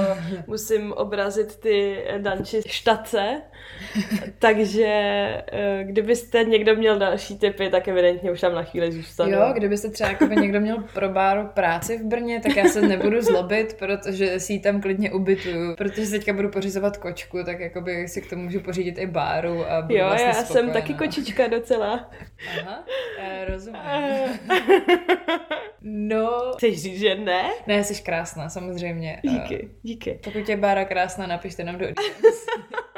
musím 0.48 0.94
obrazit 0.94 1.56
ty 1.56 2.04
danči 2.18 2.62
štace. 2.68 3.42
Takže 4.40 4.88
eh, 4.88 5.84
kdybyste 5.84 6.44
někdo 6.44 6.76
měl 6.76 7.00
další 7.00 7.38
typy, 7.38 7.70
tak 7.70 7.88
evidentně 7.88 8.32
už 8.32 8.42
tam 8.42 8.56
na 8.56 8.64
chvíli 8.64 8.92
zůstanu. 8.92 9.32
Jo, 9.32 9.52
kdybyste 9.54 9.90
třeba 9.90 10.10
jako 10.10 10.26
někdo 10.26 10.60
měl 10.60 10.84
pro 10.94 11.10
Báru 11.10 11.48
práci 11.54 11.98
v 11.98 12.04
Brně, 12.04 12.40
tak 12.40 12.56
já 12.56 12.66
se 12.66 12.82
nebudu 12.82 13.22
zlobit, 13.22 13.76
protože 13.80 14.40
si 14.40 14.54
ji 14.54 14.60
tam 14.60 14.82
klidně 14.82 15.12
ubytuju. 15.12 15.76
Protože 15.76 16.01
teďka 16.10 16.34
budu 16.34 16.50
pořizovat 16.50 16.98
kočku, 16.98 17.44
tak 17.44 17.60
jako 17.60 17.82
by 17.82 18.08
si 18.08 18.22
k 18.22 18.30
tomu 18.30 18.44
můžu 18.44 18.60
pořídit 18.60 18.98
i 18.98 19.06
Báru 19.08 19.66
a 19.72 19.82
budu 19.82 19.96
Jo, 19.96 20.06
vlastně 20.06 20.28
já 20.28 20.34
spokojená. 20.34 20.68
jsem 20.74 20.82
taky 20.82 20.94
kočička 20.94 21.48
docela. 21.48 22.10
Aha, 22.62 22.84
eh, 23.20 23.46
rozumím. 23.46 23.82
No, 25.84 26.52
Chceš 26.58 26.82
říct, 26.82 27.00
že 27.00 27.16
ne? 27.16 27.44
ne, 27.68 27.84
jsi 27.84 28.04
krásná, 28.04 28.50
samozřejmě. 28.50 29.22
Eh, 29.28 29.30
Díky, 29.30 29.70
díky. 29.82 30.20
Pokud 30.24 30.50
je 30.50 30.58
Bára 30.58 30.86
krásná, 30.86 31.28
napište 31.28 31.64
nám 31.64 31.78
do 31.78 31.86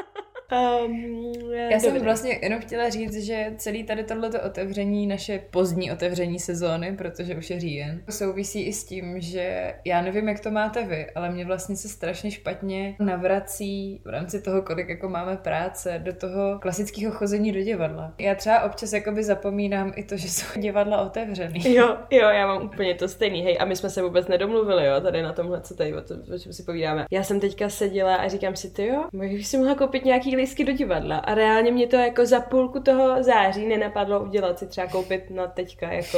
Um, 0.53 1.33
Já 1.69 1.79
jsem 1.79 2.03
vlastně 2.03 2.39
jenom 2.41 2.59
chtěla 2.59 2.89
říct, 2.89 3.23
že 3.23 3.53
celý 3.57 3.83
tady 3.83 4.03
tohleto 4.03 4.41
otevření, 4.41 5.07
naše 5.07 5.43
pozdní 5.51 5.91
otevření 5.91 6.39
sezóny, 6.39 6.95
protože 6.97 7.35
už 7.35 7.49
je 7.49 7.59
říjen, 7.59 8.03
souvisí 8.09 8.61
i 8.61 8.73
s 8.73 8.83
tím, 8.83 9.21
že 9.21 9.73
já 9.85 10.01
nevím, 10.01 10.27
jak 10.27 10.39
to 10.39 10.51
máte 10.51 10.83
vy, 10.83 11.07
ale 11.15 11.29
mě 11.31 11.45
vlastně 11.45 11.75
se 11.75 11.89
strašně 11.89 12.31
špatně 12.31 12.95
navrací 12.99 14.01
v 14.05 14.09
rámci 14.09 14.41
toho, 14.41 14.61
kolik 14.61 14.89
jako 14.89 15.09
máme 15.09 15.37
práce, 15.37 16.01
do 16.03 16.13
toho 16.13 16.59
klasického 16.59 17.11
chození 17.11 17.51
do 17.51 17.61
divadla. 17.61 18.13
Já 18.17 18.35
třeba 18.35 18.63
občas 18.63 18.93
jakoby 18.93 19.23
zapomínám 19.23 19.91
i 19.95 20.03
to, 20.03 20.17
že 20.17 20.29
jsou 20.29 20.61
divadla 20.61 21.01
otevřený. 21.01 21.73
Jo, 21.73 21.97
jo, 22.11 22.29
já 22.29 22.47
mám 22.47 22.65
úplně 22.65 22.95
to 22.95 23.07
stejný. 23.07 23.41
Hej, 23.41 23.57
a 23.59 23.65
my 23.65 23.75
jsme 23.75 23.89
se 23.89 24.01
vůbec 24.01 24.27
nedomluvili, 24.27 24.85
jo, 24.85 25.01
tady 25.01 25.21
na 25.21 25.33
tomhle, 25.33 25.61
co 25.61 25.75
tady, 25.75 25.93
o, 25.93 26.01
to, 26.01 26.15
o 26.35 26.39
čem 26.39 26.53
si 26.53 26.63
povídáme. 26.63 27.05
Já 27.11 27.23
jsem 27.23 27.39
teďka 27.39 27.69
seděla 27.69 28.15
a 28.15 28.27
říkám 28.27 28.55
si, 28.55 28.73
ty 28.73 28.87
jo, 28.87 29.03
bych 29.13 29.47
si 29.47 29.57
mohla 29.57 29.75
koupit 29.75 30.05
nějaký 30.05 30.35
lístky 30.43 30.63
do 30.63 30.73
divadla. 30.73 31.17
A 31.17 31.35
reálně 31.35 31.71
mě 31.71 31.87
to 31.87 31.95
jako 31.95 32.25
za 32.25 32.39
půlku 32.39 32.79
toho 32.79 33.23
září 33.23 33.67
nenapadlo 33.67 34.23
udělat 34.23 34.59
si 34.59 34.67
třeba 34.67 34.87
koupit 34.87 35.29
na 35.29 35.47
teďka, 35.47 35.91
jako 35.91 36.17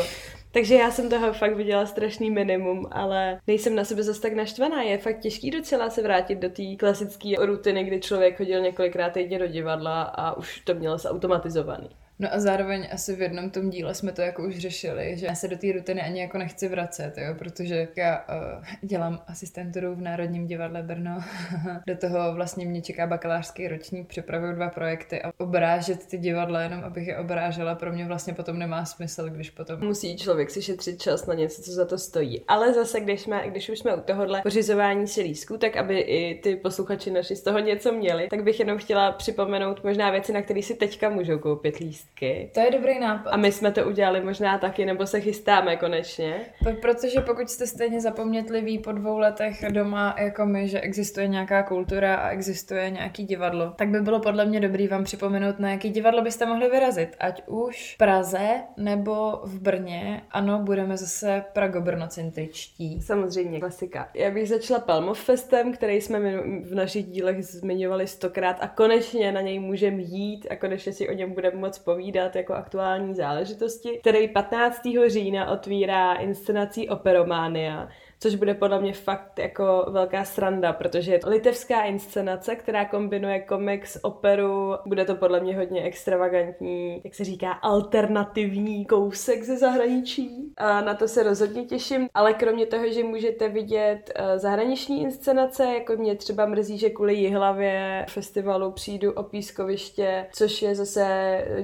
takže 0.52 0.76
já 0.76 0.92
jsem 0.92 1.10
toho 1.10 1.34
fakt 1.34 1.56
viděla 1.56 1.86
strašný 1.86 2.32
minimum, 2.32 2.88
ale 2.92 3.40
nejsem 3.48 3.76
na 3.76 3.84
sebe 3.84 4.04
zase 4.04 4.22
tak 4.22 4.34
naštvaná. 4.34 4.82
Je 4.82 4.98
fakt 4.98 5.20
těžký 5.20 5.52
docela 5.52 5.90
se 5.90 6.02
vrátit 6.02 6.36
do 6.36 6.50
té 6.50 6.64
klasické 6.80 7.30
rutiny, 7.40 7.84
kdy 7.84 8.00
člověk 8.00 8.38
chodil 8.38 8.62
několikrát 8.62 9.10
týdně 9.10 9.40
do 9.40 9.48
divadla 9.48 10.02
a 10.02 10.38
už 10.38 10.60
to 10.60 10.74
mělo 10.74 10.98
zautomatizovaný. 10.98 11.90
No 12.20 12.34
a 12.34 12.40
zároveň 12.40 12.88
asi 12.92 13.16
v 13.16 13.22
jednom 13.22 13.50
tom 13.50 13.70
díle 13.70 13.96
jsme 13.96 14.12
to 14.12 14.22
jako 14.22 14.44
už 14.44 14.58
řešili, 14.58 15.18
že 15.18 15.26
já 15.26 15.36
se 15.36 15.48
do 15.48 15.58
té 15.58 15.72
rutiny 15.72 16.02
ani 16.02 16.22
jako 16.22 16.38
nechci 16.38 16.68
vracet, 16.68 17.14
jo, 17.18 17.36
protože 17.40 17.88
já 17.96 18.20
uh, 18.20 18.64
dělám 18.82 19.20
asistenturu 19.28 19.96
v 19.96 20.02
Národním 20.02 20.48
divadle 20.48 20.84
Brno. 20.84 21.24
do 21.88 21.98
toho 21.98 22.34
vlastně 22.34 22.66
mě 22.66 22.82
čeká 22.82 23.08
bakalářský 23.08 23.68
ročník, 23.68 24.08
připravuju 24.08 24.54
dva 24.54 24.70
projekty 24.70 25.22
a 25.22 25.32
obrážet 25.38 26.08
ty 26.08 26.18
divadla 26.18 26.62
jenom, 26.62 26.84
abych 26.84 27.08
je 27.08 27.18
obrážela, 27.18 27.76
pro 27.76 27.94
mě 27.94 28.06
vlastně 28.06 28.34
potom 28.34 28.60
nemá 28.60 28.86
smysl, 28.86 29.30
když 29.30 29.50
potom... 29.50 29.86
Musí 29.86 30.18
člověk 30.18 30.52
si 30.52 30.62
šetřit 30.62 31.02
čas 31.02 31.26
na 31.26 31.34
něco, 31.34 31.62
co 31.62 31.72
za 31.72 31.86
to 31.86 31.98
stojí. 31.98 32.42
Ale 32.48 32.74
zase, 32.74 33.00
když, 33.00 33.22
jsme, 33.22 33.50
když 33.50 33.70
už 33.70 33.80
jsme 33.80 33.96
u 33.96 34.02
tohohle 34.02 34.42
pořizování 34.42 35.08
si 35.08 35.22
lísků, 35.22 35.58
tak 35.58 35.78
aby 35.78 36.00
i 36.00 36.42
ty 36.42 36.56
posluchači 36.56 37.12
naši 37.12 37.36
z 37.36 37.44
toho 37.44 37.60
něco 37.60 37.92
měli, 37.92 38.28
tak 38.28 38.44
bych 38.44 38.60
jenom 38.60 38.78
chtěla 38.78 39.12
připomenout 39.12 39.84
možná 39.84 40.12
věci, 40.12 40.34
na 40.34 40.42
které 40.42 40.62
si 40.62 40.76
teďka 40.76 41.10
můžou 41.10 41.40
koupit 41.40 41.80
lístky. 42.06 42.50
To 42.54 42.60
je 42.60 42.72
dobrý 42.72 43.00
nápad. 43.00 43.30
A 43.30 43.38
my 43.38 43.52
jsme 43.52 43.72
to 43.72 43.86
udělali 43.86 44.22
možná 44.22 44.58
taky, 44.58 44.86
nebo 44.86 45.08
se 45.08 45.22
chystáme 45.22 45.78
konečně. 45.78 46.36
Protože 46.82 47.22
pokud 47.22 47.50
jste 47.50 47.68
stejně 47.68 48.02
zapomnětliví 48.02 48.80
po 48.80 48.92
dvou 48.92 49.18
letech 49.18 49.66
doma 49.72 50.16
jako 50.20 50.46
my, 50.46 50.68
že 50.68 50.80
existuje 50.80 51.28
nějaká 51.28 51.64
kultura 51.64 52.16
a 52.16 52.30
existuje 52.30 52.90
nějaký 52.90 53.24
divadlo, 53.26 53.72
tak 53.72 53.90
by 53.90 54.02
bylo 54.02 54.20
podle 54.20 54.46
mě 54.46 54.60
dobrý 54.60 54.88
vám 54.88 55.04
připomenout, 55.04 55.60
na 55.60 55.72
jaký 55.72 55.90
divadlo 55.90 56.22
byste 56.22 56.46
mohli 56.46 56.70
vyrazit. 56.70 57.16
Ať 57.20 57.42
už 57.48 57.94
v 57.94 57.98
Praze 57.98 58.50
nebo 58.78 59.42
v 59.44 59.60
Brně. 59.60 60.22
Ano, 60.32 60.60
budeme 60.60 60.98
zase 60.98 61.44
pragobrnocentričtí. 61.54 63.02
Samozřejmě, 63.02 63.60
klasika. 63.60 64.10
Já 64.14 64.32
bych 64.32 64.50
začala 64.50 64.80
Palmov 64.80 65.24
Festem, 65.24 65.74
který 65.74 66.02
jsme 66.02 66.20
v 66.62 66.76
našich 66.76 67.06
dílech 67.06 67.46
zmiňovali 67.46 68.08
stokrát 68.08 68.58
a 68.60 68.68
konečně 68.68 69.32
na 69.32 69.42
něj 69.42 69.60
můžeme 69.60 70.02
jít 70.02 70.48
a 70.50 70.56
konečně 70.56 70.94
si 70.94 71.10
o 71.10 71.14
něm 71.14 71.34
budeme 71.34 71.58
moc 71.58 71.80
povídat 71.96 72.36
jako 72.36 72.54
aktuální 72.54 73.14
záležitosti, 73.14 73.98
který 73.98 74.28
15. 74.28 74.82
října 75.08 75.52
otvírá 75.52 76.14
inscenací 76.14 76.90
Operománia, 76.90 77.90
což 78.20 78.36
bude 78.36 78.54
podle 78.54 78.82
mě 78.82 78.94
fakt 78.94 79.40
jako 79.40 79.86
velká 79.90 80.26
sranda, 80.26 80.74
protože 80.74 81.12
je 81.12 81.20
to 81.20 81.30
litevská 81.30 81.84
inscenace, 81.84 82.56
která 82.56 82.86
kombinuje 82.86 83.40
komiks, 83.40 83.98
operu, 84.02 84.74
bude 84.86 85.06
to 85.06 85.16
podle 85.16 85.40
mě 85.40 85.56
hodně 85.58 85.84
extravagantní, 85.84 87.02
jak 87.04 87.16
se 87.16 87.24
říká, 87.24 87.52
alternativní 87.52 88.86
kousek 88.86 89.44
ze 89.44 89.58
zahraničí. 89.58 90.54
A 90.58 90.82
na 90.82 90.94
to 90.94 91.08
se 91.08 91.24
rozhodně 91.24 91.64
těším, 91.66 92.08
ale 92.14 92.34
kromě 92.34 92.66
toho, 92.66 92.90
že 92.90 93.04
můžete 93.04 93.50
vidět 93.50 94.12
eh, 94.16 94.40
zahraniční 94.40 95.02
inscenace, 95.02 95.66
jako 95.66 95.94
mě 95.94 96.16
třeba 96.16 96.46
mrzí, 96.46 96.78
že 96.78 96.90
kvůli 96.90 97.16
Jihlavě 97.16 98.06
festivalu 98.10 98.72
přijdu 98.72 99.12
o 99.12 99.24
pískoviště, 99.24 100.26
což 100.34 100.62
je 100.62 100.76
zase 100.76 101.06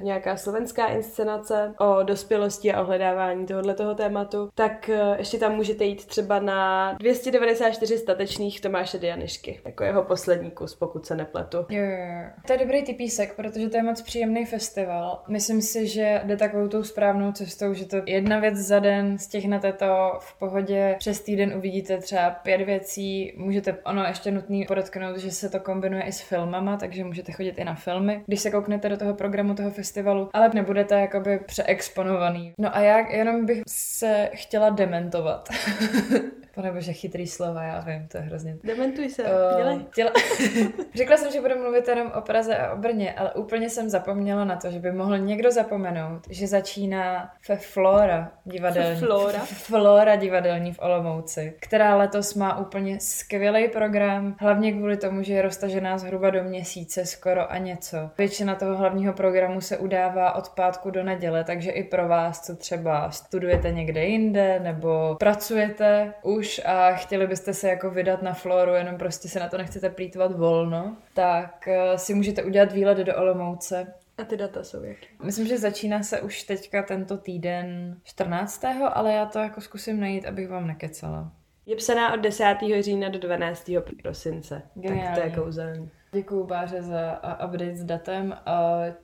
nějaká 0.01 0.37
slovenská 0.37 0.87
inscenace 0.87 1.73
o 1.79 2.03
dospělosti 2.03 2.73
a 2.73 2.81
ohledávání 2.81 3.45
tohoto 3.45 3.95
tématu, 3.95 4.49
tak 4.55 4.89
eh, 4.89 5.15
ještě 5.17 5.37
tam 5.37 5.55
můžete 5.55 5.85
jít 5.85 6.05
třeba 6.05 6.39
na 6.41 6.93
294 6.93 7.97
statečných 7.97 8.61
Tomáše 8.61 8.97
Dianišky, 8.97 9.59
jako 9.65 9.83
jeho 9.83 10.03
poslední 10.03 10.51
kus, 10.51 10.75
pokud 10.75 11.05
se 11.05 11.15
nepletu. 11.15 11.57
Jo, 11.57 11.83
jo, 11.83 11.89
jo. 11.89 12.29
To 12.47 12.53
je 12.53 12.59
dobrý 12.59 12.83
typísek, 12.83 13.35
protože 13.35 13.69
to 13.69 13.77
je 13.77 13.83
moc 13.83 14.01
příjemný 14.01 14.45
festival. 14.45 15.23
Myslím 15.27 15.61
si, 15.61 15.87
že 15.87 16.21
jde 16.25 16.37
takovou 16.37 16.67
tou 16.67 16.83
správnou 16.83 17.31
cestou, 17.31 17.73
že 17.73 17.85
to 17.85 17.97
jedna 18.05 18.39
věc 18.39 18.55
za 18.55 18.79
den, 18.79 19.17
stihnete 19.17 19.73
to 19.73 20.11
v 20.19 20.39
pohodě, 20.39 20.95
přes 20.99 21.21
týden 21.21 21.53
uvidíte 21.57 21.97
třeba 21.97 22.29
pět 22.29 22.61
věcí, 22.61 23.33
můžete, 23.37 23.77
ono 23.85 24.03
ještě 24.03 24.31
nutný 24.31 24.65
podotknout, 24.65 25.17
že 25.17 25.31
se 25.31 25.49
to 25.49 25.59
kombinuje 25.59 26.03
i 26.03 26.11
s 26.11 26.21
filmama, 26.21 26.77
takže 26.77 27.03
můžete 27.03 27.31
chodit 27.31 27.57
i 27.57 27.63
na 27.63 27.75
filmy, 27.75 28.23
když 28.27 28.41
se 28.41 28.51
kouknete 28.51 28.89
do 28.89 28.97
toho 28.97 29.13
programu 29.13 29.55
toho 29.55 29.71
festivalu, 29.71 30.29
ale 30.33 30.51
nebudete 30.53 30.99
jakoby 30.99 31.39
přeexponovaný. 31.45 32.53
No 32.57 32.75
a 32.75 32.79
já 32.79 32.97
jenom 33.09 33.45
bych 33.45 33.61
se 33.67 34.29
chtěla 34.33 34.69
dementovat. 34.69 35.49
Pane 36.55 36.71
bože, 36.71 36.93
chytrý 36.93 37.27
slova, 37.27 37.63
já 37.63 37.79
vím, 37.79 38.07
to 38.07 38.17
je 38.17 38.23
hrozně 38.23 38.57
Dementuj 38.63 39.09
se, 39.09 39.23
Eh, 39.23 39.57
dělej. 39.57 39.79
Chtěla... 39.91 40.11
Řekla 40.95 41.17
jsem, 41.17 41.31
že 41.31 41.41
budu 41.41 41.55
mluvit 41.59 41.87
jenom 41.87 42.11
o 42.15 42.21
Praze 42.21 42.57
a 42.57 42.73
o 42.73 42.77
Brně, 42.77 43.13
ale 43.13 43.33
úplně 43.33 43.69
jsem 43.69 43.89
zapomněla 43.89 44.45
na 44.45 44.55
to, 44.55 44.71
že 44.71 44.79
by 44.79 44.91
mohl 44.91 45.17
někdo 45.17 45.51
zapomenout, 45.51 46.21
že 46.29 46.47
začíná 46.47 47.31
fe 47.45 47.55
Flora 47.55 48.31
divadelní. 48.45 48.99
Fe 48.99 49.05
Flora? 49.05 49.39
Flora 49.39 50.15
divadelní 50.15 50.73
v 50.73 50.79
Olomouci, 50.81 51.53
která 51.59 51.95
letos 51.95 52.33
má 52.33 52.59
úplně 52.59 52.99
skvělý 52.99 53.67
program, 53.67 54.35
hlavně 54.39 54.71
kvůli 54.71 54.97
tomu, 54.97 55.23
že 55.23 55.33
je 55.33 55.41
roztažená 55.41 55.97
zhruba 55.97 56.29
do 56.29 56.43
měsíce 56.43 57.05
skoro 57.05 57.51
a 57.51 57.57
něco. 57.57 57.97
Většina 58.17 58.55
toho 58.55 58.77
hlavního 58.77 59.13
programu 59.13 59.61
se 59.61 59.77
udává 59.77 60.35
od 60.35 60.49
pátku 60.49 60.91
do 60.91 61.03
neděle, 61.03 61.43
takže 61.43 61.71
i 61.71 61.83
pro 61.83 62.07
vás, 62.07 62.41
co 62.41 62.55
třeba 62.55 63.11
studujete 63.11 63.71
někde 63.71 64.05
jinde 64.05 64.59
nebo 64.59 65.15
pracujete 65.19 66.13
už 66.23 66.40
a 66.59 66.93
chtěli 66.93 67.27
byste 67.27 67.53
se 67.53 67.69
jako 67.69 67.89
vydat 67.89 68.21
na 68.21 68.33
Floru, 68.33 68.73
jenom 68.73 68.97
prostě 68.97 69.29
se 69.29 69.39
na 69.39 69.49
to 69.49 69.57
nechcete 69.57 69.89
plítvat 69.89 70.31
volno, 70.31 70.97
tak 71.13 71.67
eh, 71.67 71.97
si 71.97 72.13
můžete 72.13 72.43
udělat 72.43 72.71
výlet 72.71 72.97
do 72.97 73.15
Olomouce. 73.15 73.93
A 74.17 74.23
ty 74.23 74.37
data 74.37 74.63
jsou 74.63 74.83
jaký? 74.83 75.07
Myslím, 75.23 75.47
že 75.47 75.57
začíná 75.57 76.03
se 76.03 76.21
už 76.21 76.43
teďka 76.43 76.83
tento 76.83 77.17
týden 77.17 77.97
14. 78.03 78.65
ale 78.93 79.13
já 79.13 79.25
to 79.25 79.39
jako 79.39 79.61
zkusím 79.61 79.99
najít, 79.99 80.25
abych 80.25 80.49
vám 80.49 80.67
nekecala. 80.67 81.31
Je 81.65 81.75
psaná 81.75 82.13
od 82.13 82.19
10. 82.19 82.57
října 82.79 83.09
do 83.09 83.19
12. 83.19 83.71
prosince. 84.01 84.55
Tak 84.55 84.73
to 84.73 84.79
je 84.79 84.89
Geniální. 84.89 85.35
kouzelný. 85.35 85.89
Děkuji 86.13 86.43
Báře 86.43 86.81
za 86.81 87.11
a, 87.11 87.45
update 87.45 87.75
s 87.75 87.83
datem. 87.83 88.37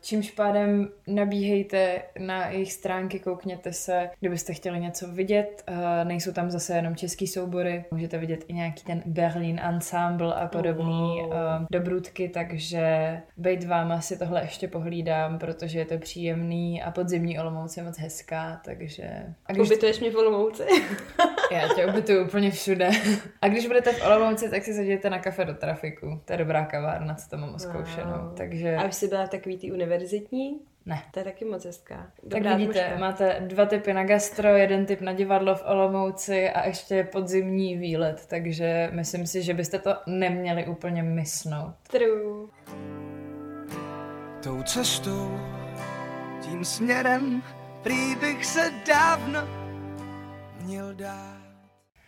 Čímž 0.02 0.32
pádem 0.32 0.90
nabíhejte 1.08 2.02
na 2.20 2.48
jejich 2.48 2.74
stránky, 2.74 3.20
koukněte 3.20 3.74
se, 3.74 4.10
kdybyste 4.20 4.54
chtěli 4.54 4.80
něco 4.80 5.08
vidět. 5.08 5.64
Nejsou 6.04 6.32
tam 6.32 6.52
zase 6.52 6.76
jenom 6.76 6.96
český 6.96 7.28
soubory, 7.28 7.86
můžete 7.92 8.18
vidět 8.18 8.46
i 8.48 8.54
nějaký 8.54 8.84
ten 8.84 9.04
Berlin 9.06 9.60
Ensemble 9.64 10.34
a 10.34 10.48
podobný 10.48 11.22
wow. 11.22 11.34
dobrůdky, 11.72 12.30
takže 12.30 13.18
bejt 13.38 13.64
váma 13.64 14.02
si 14.02 14.18
tohle 14.18 14.42
ještě 14.42 14.68
pohlídám, 14.68 15.40
protože 15.40 15.80
je 15.80 15.86
to 15.86 15.98
příjemný 15.98 16.84
a 16.84 16.92
podzimní 16.92 17.40
Olomouc 17.40 17.78
je 17.78 17.84
moc 17.84 17.98
hezká, 17.98 18.62
takže... 18.66 19.34
A 19.46 19.54
když 19.54 19.68
Ubytuješ 19.68 20.00
mě 20.00 20.12
v 20.12 20.16
Olomouci? 20.16 20.64
já 21.51 21.68
tě 21.75 21.86
ubytuju 21.86 22.24
úplně 22.25 22.51
všude. 22.51 22.89
A 23.42 23.48
když 23.48 23.68
budete 23.68 23.92
v 23.94 24.06
Olomouci, 24.06 24.50
tak 24.50 24.63
si 24.63 24.74
zajdete 24.74 25.10
na 25.10 25.20
kafe 25.20 25.46
do 25.46 25.54
trafiku. 25.54 26.22
To 26.25 26.34
je 26.34 26.38
dobrá 26.38 26.66
kavárna, 26.66 27.16
co 27.16 27.30
tam 27.30 27.39
mám 27.42 27.56
oskoušenou. 27.56 28.18
Wow. 28.24 28.34
Takže 28.38 28.75
A 28.75 28.84
už 28.86 28.96
jsi 28.96 29.08
byla 29.08 29.25
v 29.25 29.30
takový 29.30 29.58
tý 29.58 29.72
univerzitní? 29.72 30.60
ne. 30.86 31.01
To 31.12 31.20
je 31.20 31.24
taky 31.24 31.46
moc 31.46 31.66
hezká. 31.66 31.96
Tak 31.96 32.06
Dobrá 32.24 32.56
vidíte, 32.56 32.80
atmosféra. 32.86 33.00
máte 33.00 33.38
dva 33.48 33.66
typy 33.66 33.94
na 33.94 34.04
gastro, 34.04 34.48
jeden 34.48 34.86
typ 34.86 35.01
na 35.01 35.13
divadlo 35.13 35.56
v 35.56 35.63
Olomouci 35.66 36.50
a 36.50 36.68
ještě 36.68 37.04
podzimní 37.04 37.77
výlet, 37.77 38.25
takže 38.27 38.89
myslím 38.94 39.27
si, 39.27 39.44
že 39.44 39.54
byste 39.54 39.80
to 39.80 39.96
neměli 40.08 40.66
úplně 40.68 41.04
mysnout. 41.04 41.74
True. 41.92 42.48
tou 44.44 44.63
cestou, 44.63 45.39
tím 46.42 46.66
směrem, 46.66 47.44
prý 47.84 48.16
bych 48.16 48.46
se 48.46 48.72
dávno 48.88 49.39
měl 50.68 50.94
dát. 50.94 51.42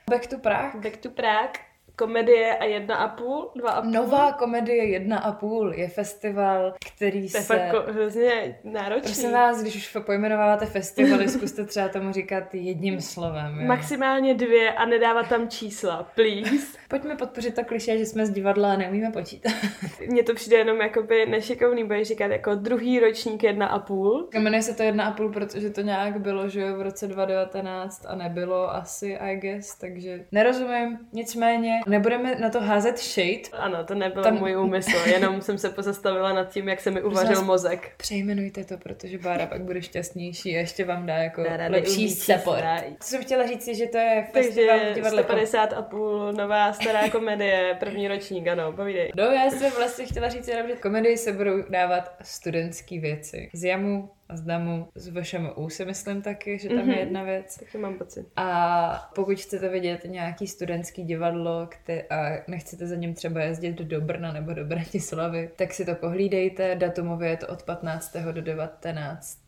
Back 0.09 0.27
to 0.27 0.37
Prague. 0.37 0.81
Back 0.81 0.97
to 0.97 1.09
Prague. 1.09 1.68
Komedie 1.99 2.57
a 2.57 2.65
jedna 2.65 2.95
a 2.95 3.07
půl, 3.07 3.51
dva 3.55 3.71
a 3.71 3.81
půl. 3.81 3.91
Nová 3.91 4.31
komedie 4.31 4.85
jedna 4.89 5.19
a 5.19 5.31
půl 5.31 5.73
je 5.73 5.87
festival, 5.87 6.73
který 6.93 7.31
To 7.31 7.37
je 7.37 7.43
se... 7.43 7.53
fakt 7.53 7.73
ko- 7.73 7.93
hrozně 7.93 8.59
náročný. 8.63 9.01
Prosím 9.01 9.31
vás, 9.31 9.61
když 9.61 9.75
už 9.75 9.97
pojmenováváte 10.05 10.65
festivaly, 10.65 11.29
zkuste 11.29 11.65
třeba 11.65 11.87
tomu 11.87 12.11
říkat 12.11 12.55
jedním 12.55 13.01
slovem. 13.01 13.59
Jo? 13.59 13.67
Maximálně 13.67 14.33
dvě 14.33 14.73
a 14.73 14.85
nedávat 14.85 15.29
tam 15.29 15.49
čísla, 15.49 16.11
please. 16.15 16.77
Pojďme 16.89 17.15
podpořit 17.15 17.55
to 17.55 17.63
kliše, 17.63 17.97
že 17.97 18.05
jsme 18.05 18.25
z 18.25 18.29
divadla 18.29 18.73
a 18.73 18.77
neumíme 18.77 19.11
počítat. 19.11 19.51
Mně 20.07 20.23
to 20.23 20.33
přijde 20.33 20.57
jenom 20.57 20.81
jakoby 20.81 21.25
nešikovný, 21.25 21.83
budeš 21.83 22.07
říkat 22.07 22.31
jako 22.31 22.55
druhý 22.55 22.99
ročník 22.99 23.43
jedna 23.43 23.67
a 23.67 23.79
půl. 23.79 24.29
Jmenuje 24.33 24.61
se 24.61 24.73
to 24.75 24.83
jedna 24.83 25.05
a 25.05 25.11
půl, 25.11 25.31
protože 25.31 25.69
to 25.69 25.81
nějak 25.81 26.19
bylo, 26.21 26.49
že 26.49 26.61
jo, 26.61 26.77
v 26.77 26.81
roce 26.81 27.07
2019 27.07 28.05
a 28.07 28.15
nebylo 28.15 28.73
asi, 28.75 29.17
I 29.21 29.35
guess, 29.35 29.77
takže 29.77 30.25
nerozumím, 30.31 30.99
nicméně 31.13 31.79
nebudeme 31.89 32.35
na 32.35 32.49
to 32.49 32.61
házet 32.61 32.99
shade. 32.99 33.41
Ano, 33.53 33.83
to 33.83 33.95
nebyl 33.95 34.23
Tam- 34.23 34.39
můj 34.39 34.57
úmysl, 34.57 34.97
jenom 35.05 35.41
jsem 35.41 35.57
se 35.57 35.69
pozastavila 35.69 36.33
nad 36.33 36.51
tím, 36.51 36.69
jak 36.69 36.81
se 36.81 36.91
mi 36.91 37.01
uvařil 37.01 37.43
mozek. 37.43 37.91
Přejmenujte 37.97 38.63
to, 38.63 38.77
protože 38.77 39.17
Bára 39.17 39.45
pak 39.45 39.61
bude 39.61 39.81
šťastnější 39.81 40.55
a 40.55 40.59
ještě 40.59 40.85
vám 40.85 41.05
dá 41.05 41.15
jako 41.15 41.43
Dá 41.43 41.67
lepší 41.69 42.09
support. 42.09 42.63
Co 42.99 43.07
jsem 43.09 43.21
chtěla 43.21 43.47
říct, 43.47 43.67
že 43.67 43.87
to 43.87 43.97
je 43.97 44.27
festival 44.33 44.77
Takže 44.77 44.91
v 44.91 44.95
divadle 44.95 45.23
150 45.23 45.73
a 45.73 45.81
půl, 45.81 46.33
nová 46.33 46.73
stará 46.73 47.09
komedie, 47.09 47.77
první 47.79 48.07
ročník, 48.07 48.47
ano, 48.47 48.71
povídej. 48.71 49.11
No, 49.15 49.23
já 49.23 49.49
jsem 49.49 49.71
vlastně 49.71 50.05
chtěla 50.05 50.29
říct 50.29 50.47
jenom, 50.47 50.67
že 50.67 50.75
komedii 50.75 51.17
se 51.17 51.33
budou 51.33 51.63
dávat 51.69 52.11
studentské 52.21 52.99
věci. 52.99 53.49
Z 53.53 53.63
jamu 53.63 54.09
z 54.33 54.41
DAMu, 54.41 54.87
z 54.95 55.07
VŠMU 55.21 55.69
si 55.69 55.85
myslím 55.85 56.21
taky, 56.21 56.59
že 56.59 56.69
tam 56.69 56.77
Mhm. 56.77 56.89
je 56.91 56.99
jedna 56.99 57.23
věc. 57.23 57.57
Taky 57.57 57.77
mám 57.77 57.97
pocit. 57.97 58.27
A 58.35 59.09
pokud 59.15 59.39
chcete 59.39 59.69
vidět 59.69 60.01
nějaký 60.05 60.47
studentský 60.47 61.03
divadlo 61.03 61.65
kte- 61.65 62.03
a 62.09 62.43
nechcete 62.47 62.87
za 62.87 62.95
ním 62.95 63.13
třeba 63.13 63.41
jezdit 63.41 63.75
do 63.81 64.01
Brna 64.01 64.31
nebo 64.31 64.53
do 64.53 64.65
Bratislavy, 64.65 65.49
tak 65.55 65.73
si 65.73 65.85
to 65.85 65.95
pohlídejte. 65.95 66.75
Datumově 66.75 67.29
je 67.29 67.37
to 67.37 67.47
od 67.47 67.63
15. 67.63 68.31
do 68.31 68.41
19. 68.41 69.39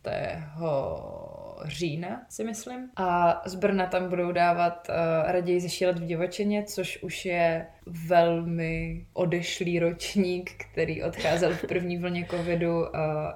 října, 1.66 2.22
si 2.30 2.44
myslím. 2.44 2.90
A 2.96 3.42
z 3.46 3.56
Brna 3.56 3.86
tam 3.86 4.10
budou 4.10 4.32
dávat 4.32 4.88
uh, 4.90 5.32
raději 5.32 5.60
zešílet 5.60 6.00
v 6.00 6.06
divočině, 6.06 6.64
což 6.64 7.04
už 7.04 7.26
je 7.26 7.68
velmi 8.08 9.06
odešlý 9.14 9.80
ročník, 9.80 10.52
který 10.58 11.04
odcházel 11.04 11.54
v 11.54 11.68
první 11.68 11.98
vlně 11.98 12.26
covidu, 12.30 12.80
uh, 12.80 12.88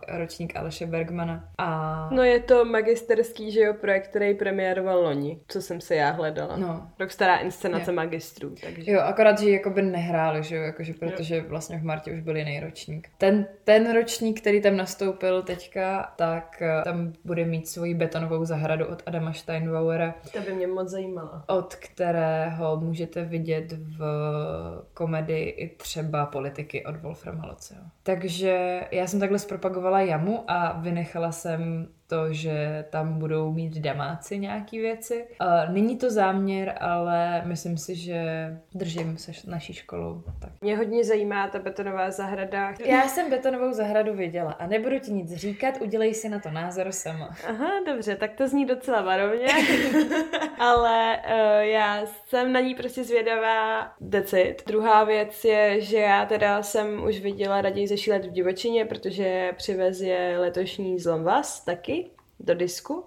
ročník 0.07 0.55
Aleše 0.55 0.85
Bergmana. 0.85 1.49
A 1.57 2.09
No 2.11 2.23
je 2.23 2.39
to 2.39 2.65
magisterský, 2.65 3.51
že 3.51 3.59
jo, 3.59 3.73
projekt, 3.73 4.07
který 4.07 4.33
premiéroval 4.33 5.03
loni, 5.03 5.39
co 5.47 5.61
jsem 5.61 5.81
se 5.81 5.95
já 5.95 6.11
hledala. 6.11 6.57
No. 6.57 6.89
Rok 6.99 7.11
stará 7.11 7.35
inscenace 7.37 7.91
Jo. 7.91 7.95
magistrů, 7.95 8.55
takže... 8.61 8.91
Jo, 8.91 9.01
akorát, 9.01 9.39
že 9.39 9.49
jakoby 9.49 9.81
nehráli, 9.81 10.43
že 10.43 10.55
jo, 10.55 10.63
jakože, 10.63 10.93
protože 10.93 11.41
vlastně 11.41 11.77
v 11.77 11.83
Martě 11.83 12.11
už 12.11 12.19
byl 12.19 12.37
jiný 12.37 12.59
ročník. 12.59 13.09
Ten, 13.17 13.47
ten 13.63 13.93
ročník, 13.93 14.41
který 14.41 14.61
tam 14.61 14.77
nastoupil 14.77 15.43
teďka, 15.43 16.13
tak 16.15 16.54
eh, 16.61 16.81
tam 16.83 17.13
bude 17.25 17.45
mít 17.45 17.67
svoji 17.67 17.93
betonovou 17.93 18.45
zahradu 18.45 18.85
od 18.85 19.03
Adama 19.05 19.33
Steinbauera, 19.33 20.15
To 20.33 20.39
by 20.39 20.53
mě 20.53 20.67
moc 20.67 20.89
zajímalo. 20.89 21.29
od 21.47 21.75
kterého 21.75 22.77
můžete 22.77 23.23
vidět 23.25 23.73
v 23.97 23.99
komedii 24.93 25.49
i 25.49 25.69
třeba 25.77 26.25
politiky 26.25 26.85
od 26.85 26.95
Wolframa 27.01 27.47
Loceho. 27.47 27.81
Takže 28.03 28.81
já 28.91 29.07
jsem 29.07 29.19
takhle 29.19 29.39
zpropagovala 29.39 30.01
jamu 30.01 30.43
a 30.47 30.79
vynechala 30.79 31.31
jsem 31.31 31.87
to, 32.07 32.33
že 32.33 32.85
tam 32.89 33.19
budou 33.19 33.51
mít 33.51 33.77
damáci 33.77 34.37
nějaký 34.37 34.79
věci. 34.79 35.27
Není 35.69 35.97
to 35.97 36.11
záměr, 36.11 36.77
ale 36.79 37.41
myslím 37.45 37.77
si, 37.77 37.95
že 37.95 38.23
držím 38.73 39.17
se 39.17 39.31
naší 39.47 39.73
školou. 39.73 40.23
Tak. 40.39 40.49
Mě 40.61 40.77
hodně 40.77 41.03
zajímá 41.03 41.47
ta 41.47 41.59
betonová 41.59 42.11
zahrada. 42.11 42.73
Já 42.85 43.07
jsem 43.07 43.29
betonovou 43.29 43.73
zahradu 43.73 44.13
viděla 44.13 44.51
a 44.51 44.67
nebudu 44.67 44.99
ti 44.99 45.11
nic 45.11 45.33
říkat, 45.33 45.81
udělej 45.81 46.13
si 46.13 46.29
na 46.29 46.39
to 46.39 46.51
názor 46.51 46.91
sama. 46.91 47.35
Aha, 47.47 47.69
dobře, 47.85 48.15
tak 48.15 48.33
to 48.33 48.47
zní 48.47 48.65
docela 48.65 49.01
varovně, 49.01 49.47
ale 50.59 51.17
uh, 51.17 51.59
já 51.59 52.01
jsem 52.05 52.53
na 52.53 52.59
ní 52.59 52.75
prostě 52.75 53.03
zvědavá 53.03 53.91
decit. 54.01 54.63
Druhá 54.67 55.03
věc 55.03 55.45
je, 55.45 55.81
že 55.81 55.97
já 55.97 56.25
teda 56.25 56.63
jsem 56.63 57.03
už 57.03 57.19
viděla 57.19 57.61
raději 57.61 57.87
zešílet 57.87 58.25
v 58.25 58.31
divočině, 58.31 58.85
protože 58.85 59.53
přivez 59.57 60.01
je 60.01 60.35
letošní 60.39 60.99
Zlom 60.99 61.23
Vás 61.23 61.65
taky 61.65 62.04
do 62.39 62.55
disku. 62.55 63.05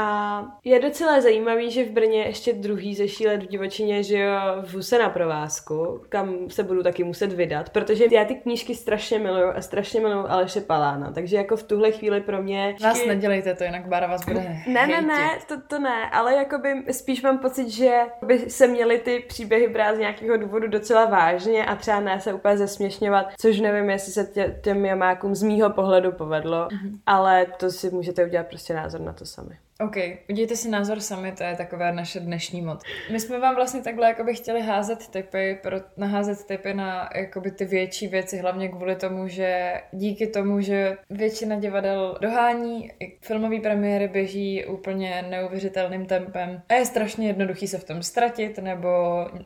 A 0.00 0.44
je 0.64 0.80
docela 0.80 1.20
zajímavý, 1.20 1.70
že 1.70 1.84
v 1.84 1.90
Brně 1.90 2.22
ještě 2.22 2.52
druhý 2.52 2.94
zešílet 2.94 3.42
v 3.42 3.46
divočině, 3.46 4.02
že 4.02 4.18
jo, 4.18 4.38
v 4.62 4.74
Huse 4.74 4.98
na 4.98 5.08
provázku, 5.08 6.02
kam 6.08 6.50
se 6.50 6.62
budu 6.62 6.82
taky 6.82 7.04
muset 7.04 7.32
vydat, 7.32 7.70
protože 7.70 8.04
já 8.10 8.24
ty 8.24 8.34
knížky 8.34 8.74
strašně 8.74 9.18
miluju 9.18 9.48
a 9.56 9.60
strašně 9.60 10.00
miluju 10.00 10.24
Aleše 10.28 10.60
Palána, 10.60 11.12
takže 11.12 11.36
jako 11.36 11.56
v 11.56 11.62
tuhle 11.62 11.92
chvíli 11.92 12.20
pro 12.20 12.42
mě... 12.42 12.76
Vás 12.82 13.06
nedělejte 13.06 13.54
to, 13.54 13.64
jinak 13.64 13.86
Bára 13.86 14.06
vás 14.06 14.24
bude 14.24 14.40
Ne, 14.66 14.86
ne, 14.86 15.02
ne, 15.02 15.38
to, 15.48 15.54
to 15.68 15.78
ne, 15.78 16.10
ale 16.10 16.34
jakoby 16.34 16.84
spíš 16.90 17.22
mám 17.22 17.38
pocit, 17.38 17.68
že 17.68 18.00
by 18.22 18.38
se 18.38 18.66
měly 18.66 18.98
ty 18.98 19.24
příběhy 19.28 19.68
brát 19.68 19.96
z 19.96 19.98
nějakého 19.98 20.36
důvodu 20.36 20.68
docela 20.68 21.04
vážně 21.04 21.66
a 21.66 21.76
třeba 21.76 22.00
ne 22.00 22.20
se 22.20 22.32
úplně 22.32 22.58
zesměšňovat, 22.58 23.26
což 23.40 23.60
nevím, 23.60 23.90
jestli 23.90 24.12
se 24.12 24.24
tě, 24.24 24.58
těm 24.62 24.84
jamákům 24.84 25.34
z 25.34 25.42
mýho 25.42 25.70
pohledu 25.70 26.12
povedlo, 26.12 26.68
ale 27.06 27.46
to 27.56 27.70
si 27.70 27.90
můžete 27.90 28.24
udělat 28.24 28.46
prostě 28.46 28.74
názor 28.74 29.00
na 29.00 29.12
to 29.12 29.24
sami. 29.24 29.58
OK, 29.80 29.96
udějte 30.30 30.56
si 30.56 30.70
názor 30.70 31.00
sami, 31.00 31.32
to 31.32 31.44
je 31.44 31.56
takové 31.56 31.92
naše 31.92 32.20
dnešní 32.20 32.62
mod. 32.62 32.82
My 33.12 33.20
jsme 33.20 33.38
vám 33.40 33.54
vlastně 33.54 33.82
takhle 33.82 34.08
jakoby 34.08 34.34
chtěli 34.34 34.60
házet 34.60 35.08
typy, 35.08 35.58
pro, 35.62 35.76
naházet 35.96 36.44
typy 36.44 36.74
na 36.74 37.10
jakoby 37.14 37.50
ty 37.50 37.64
větší 37.64 38.08
věci, 38.08 38.38
hlavně 38.38 38.68
kvůli 38.68 38.96
tomu, 38.96 39.28
že 39.28 39.74
díky 39.92 40.26
tomu, 40.26 40.60
že 40.60 40.96
většina 41.10 41.56
divadel 41.56 42.18
dohání, 42.20 42.90
filmové 43.20 43.60
premiéry 43.60 44.08
běží 44.08 44.66
úplně 44.66 45.24
neuvěřitelným 45.30 46.06
tempem 46.06 46.62
a 46.68 46.74
je 46.74 46.86
strašně 46.86 47.26
jednoduchý 47.26 47.68
se 47.68 47.78
v 47.78 47.84
tom 47.84 48.02
ztratit 48.02 48.58
nebo 48.58 48.88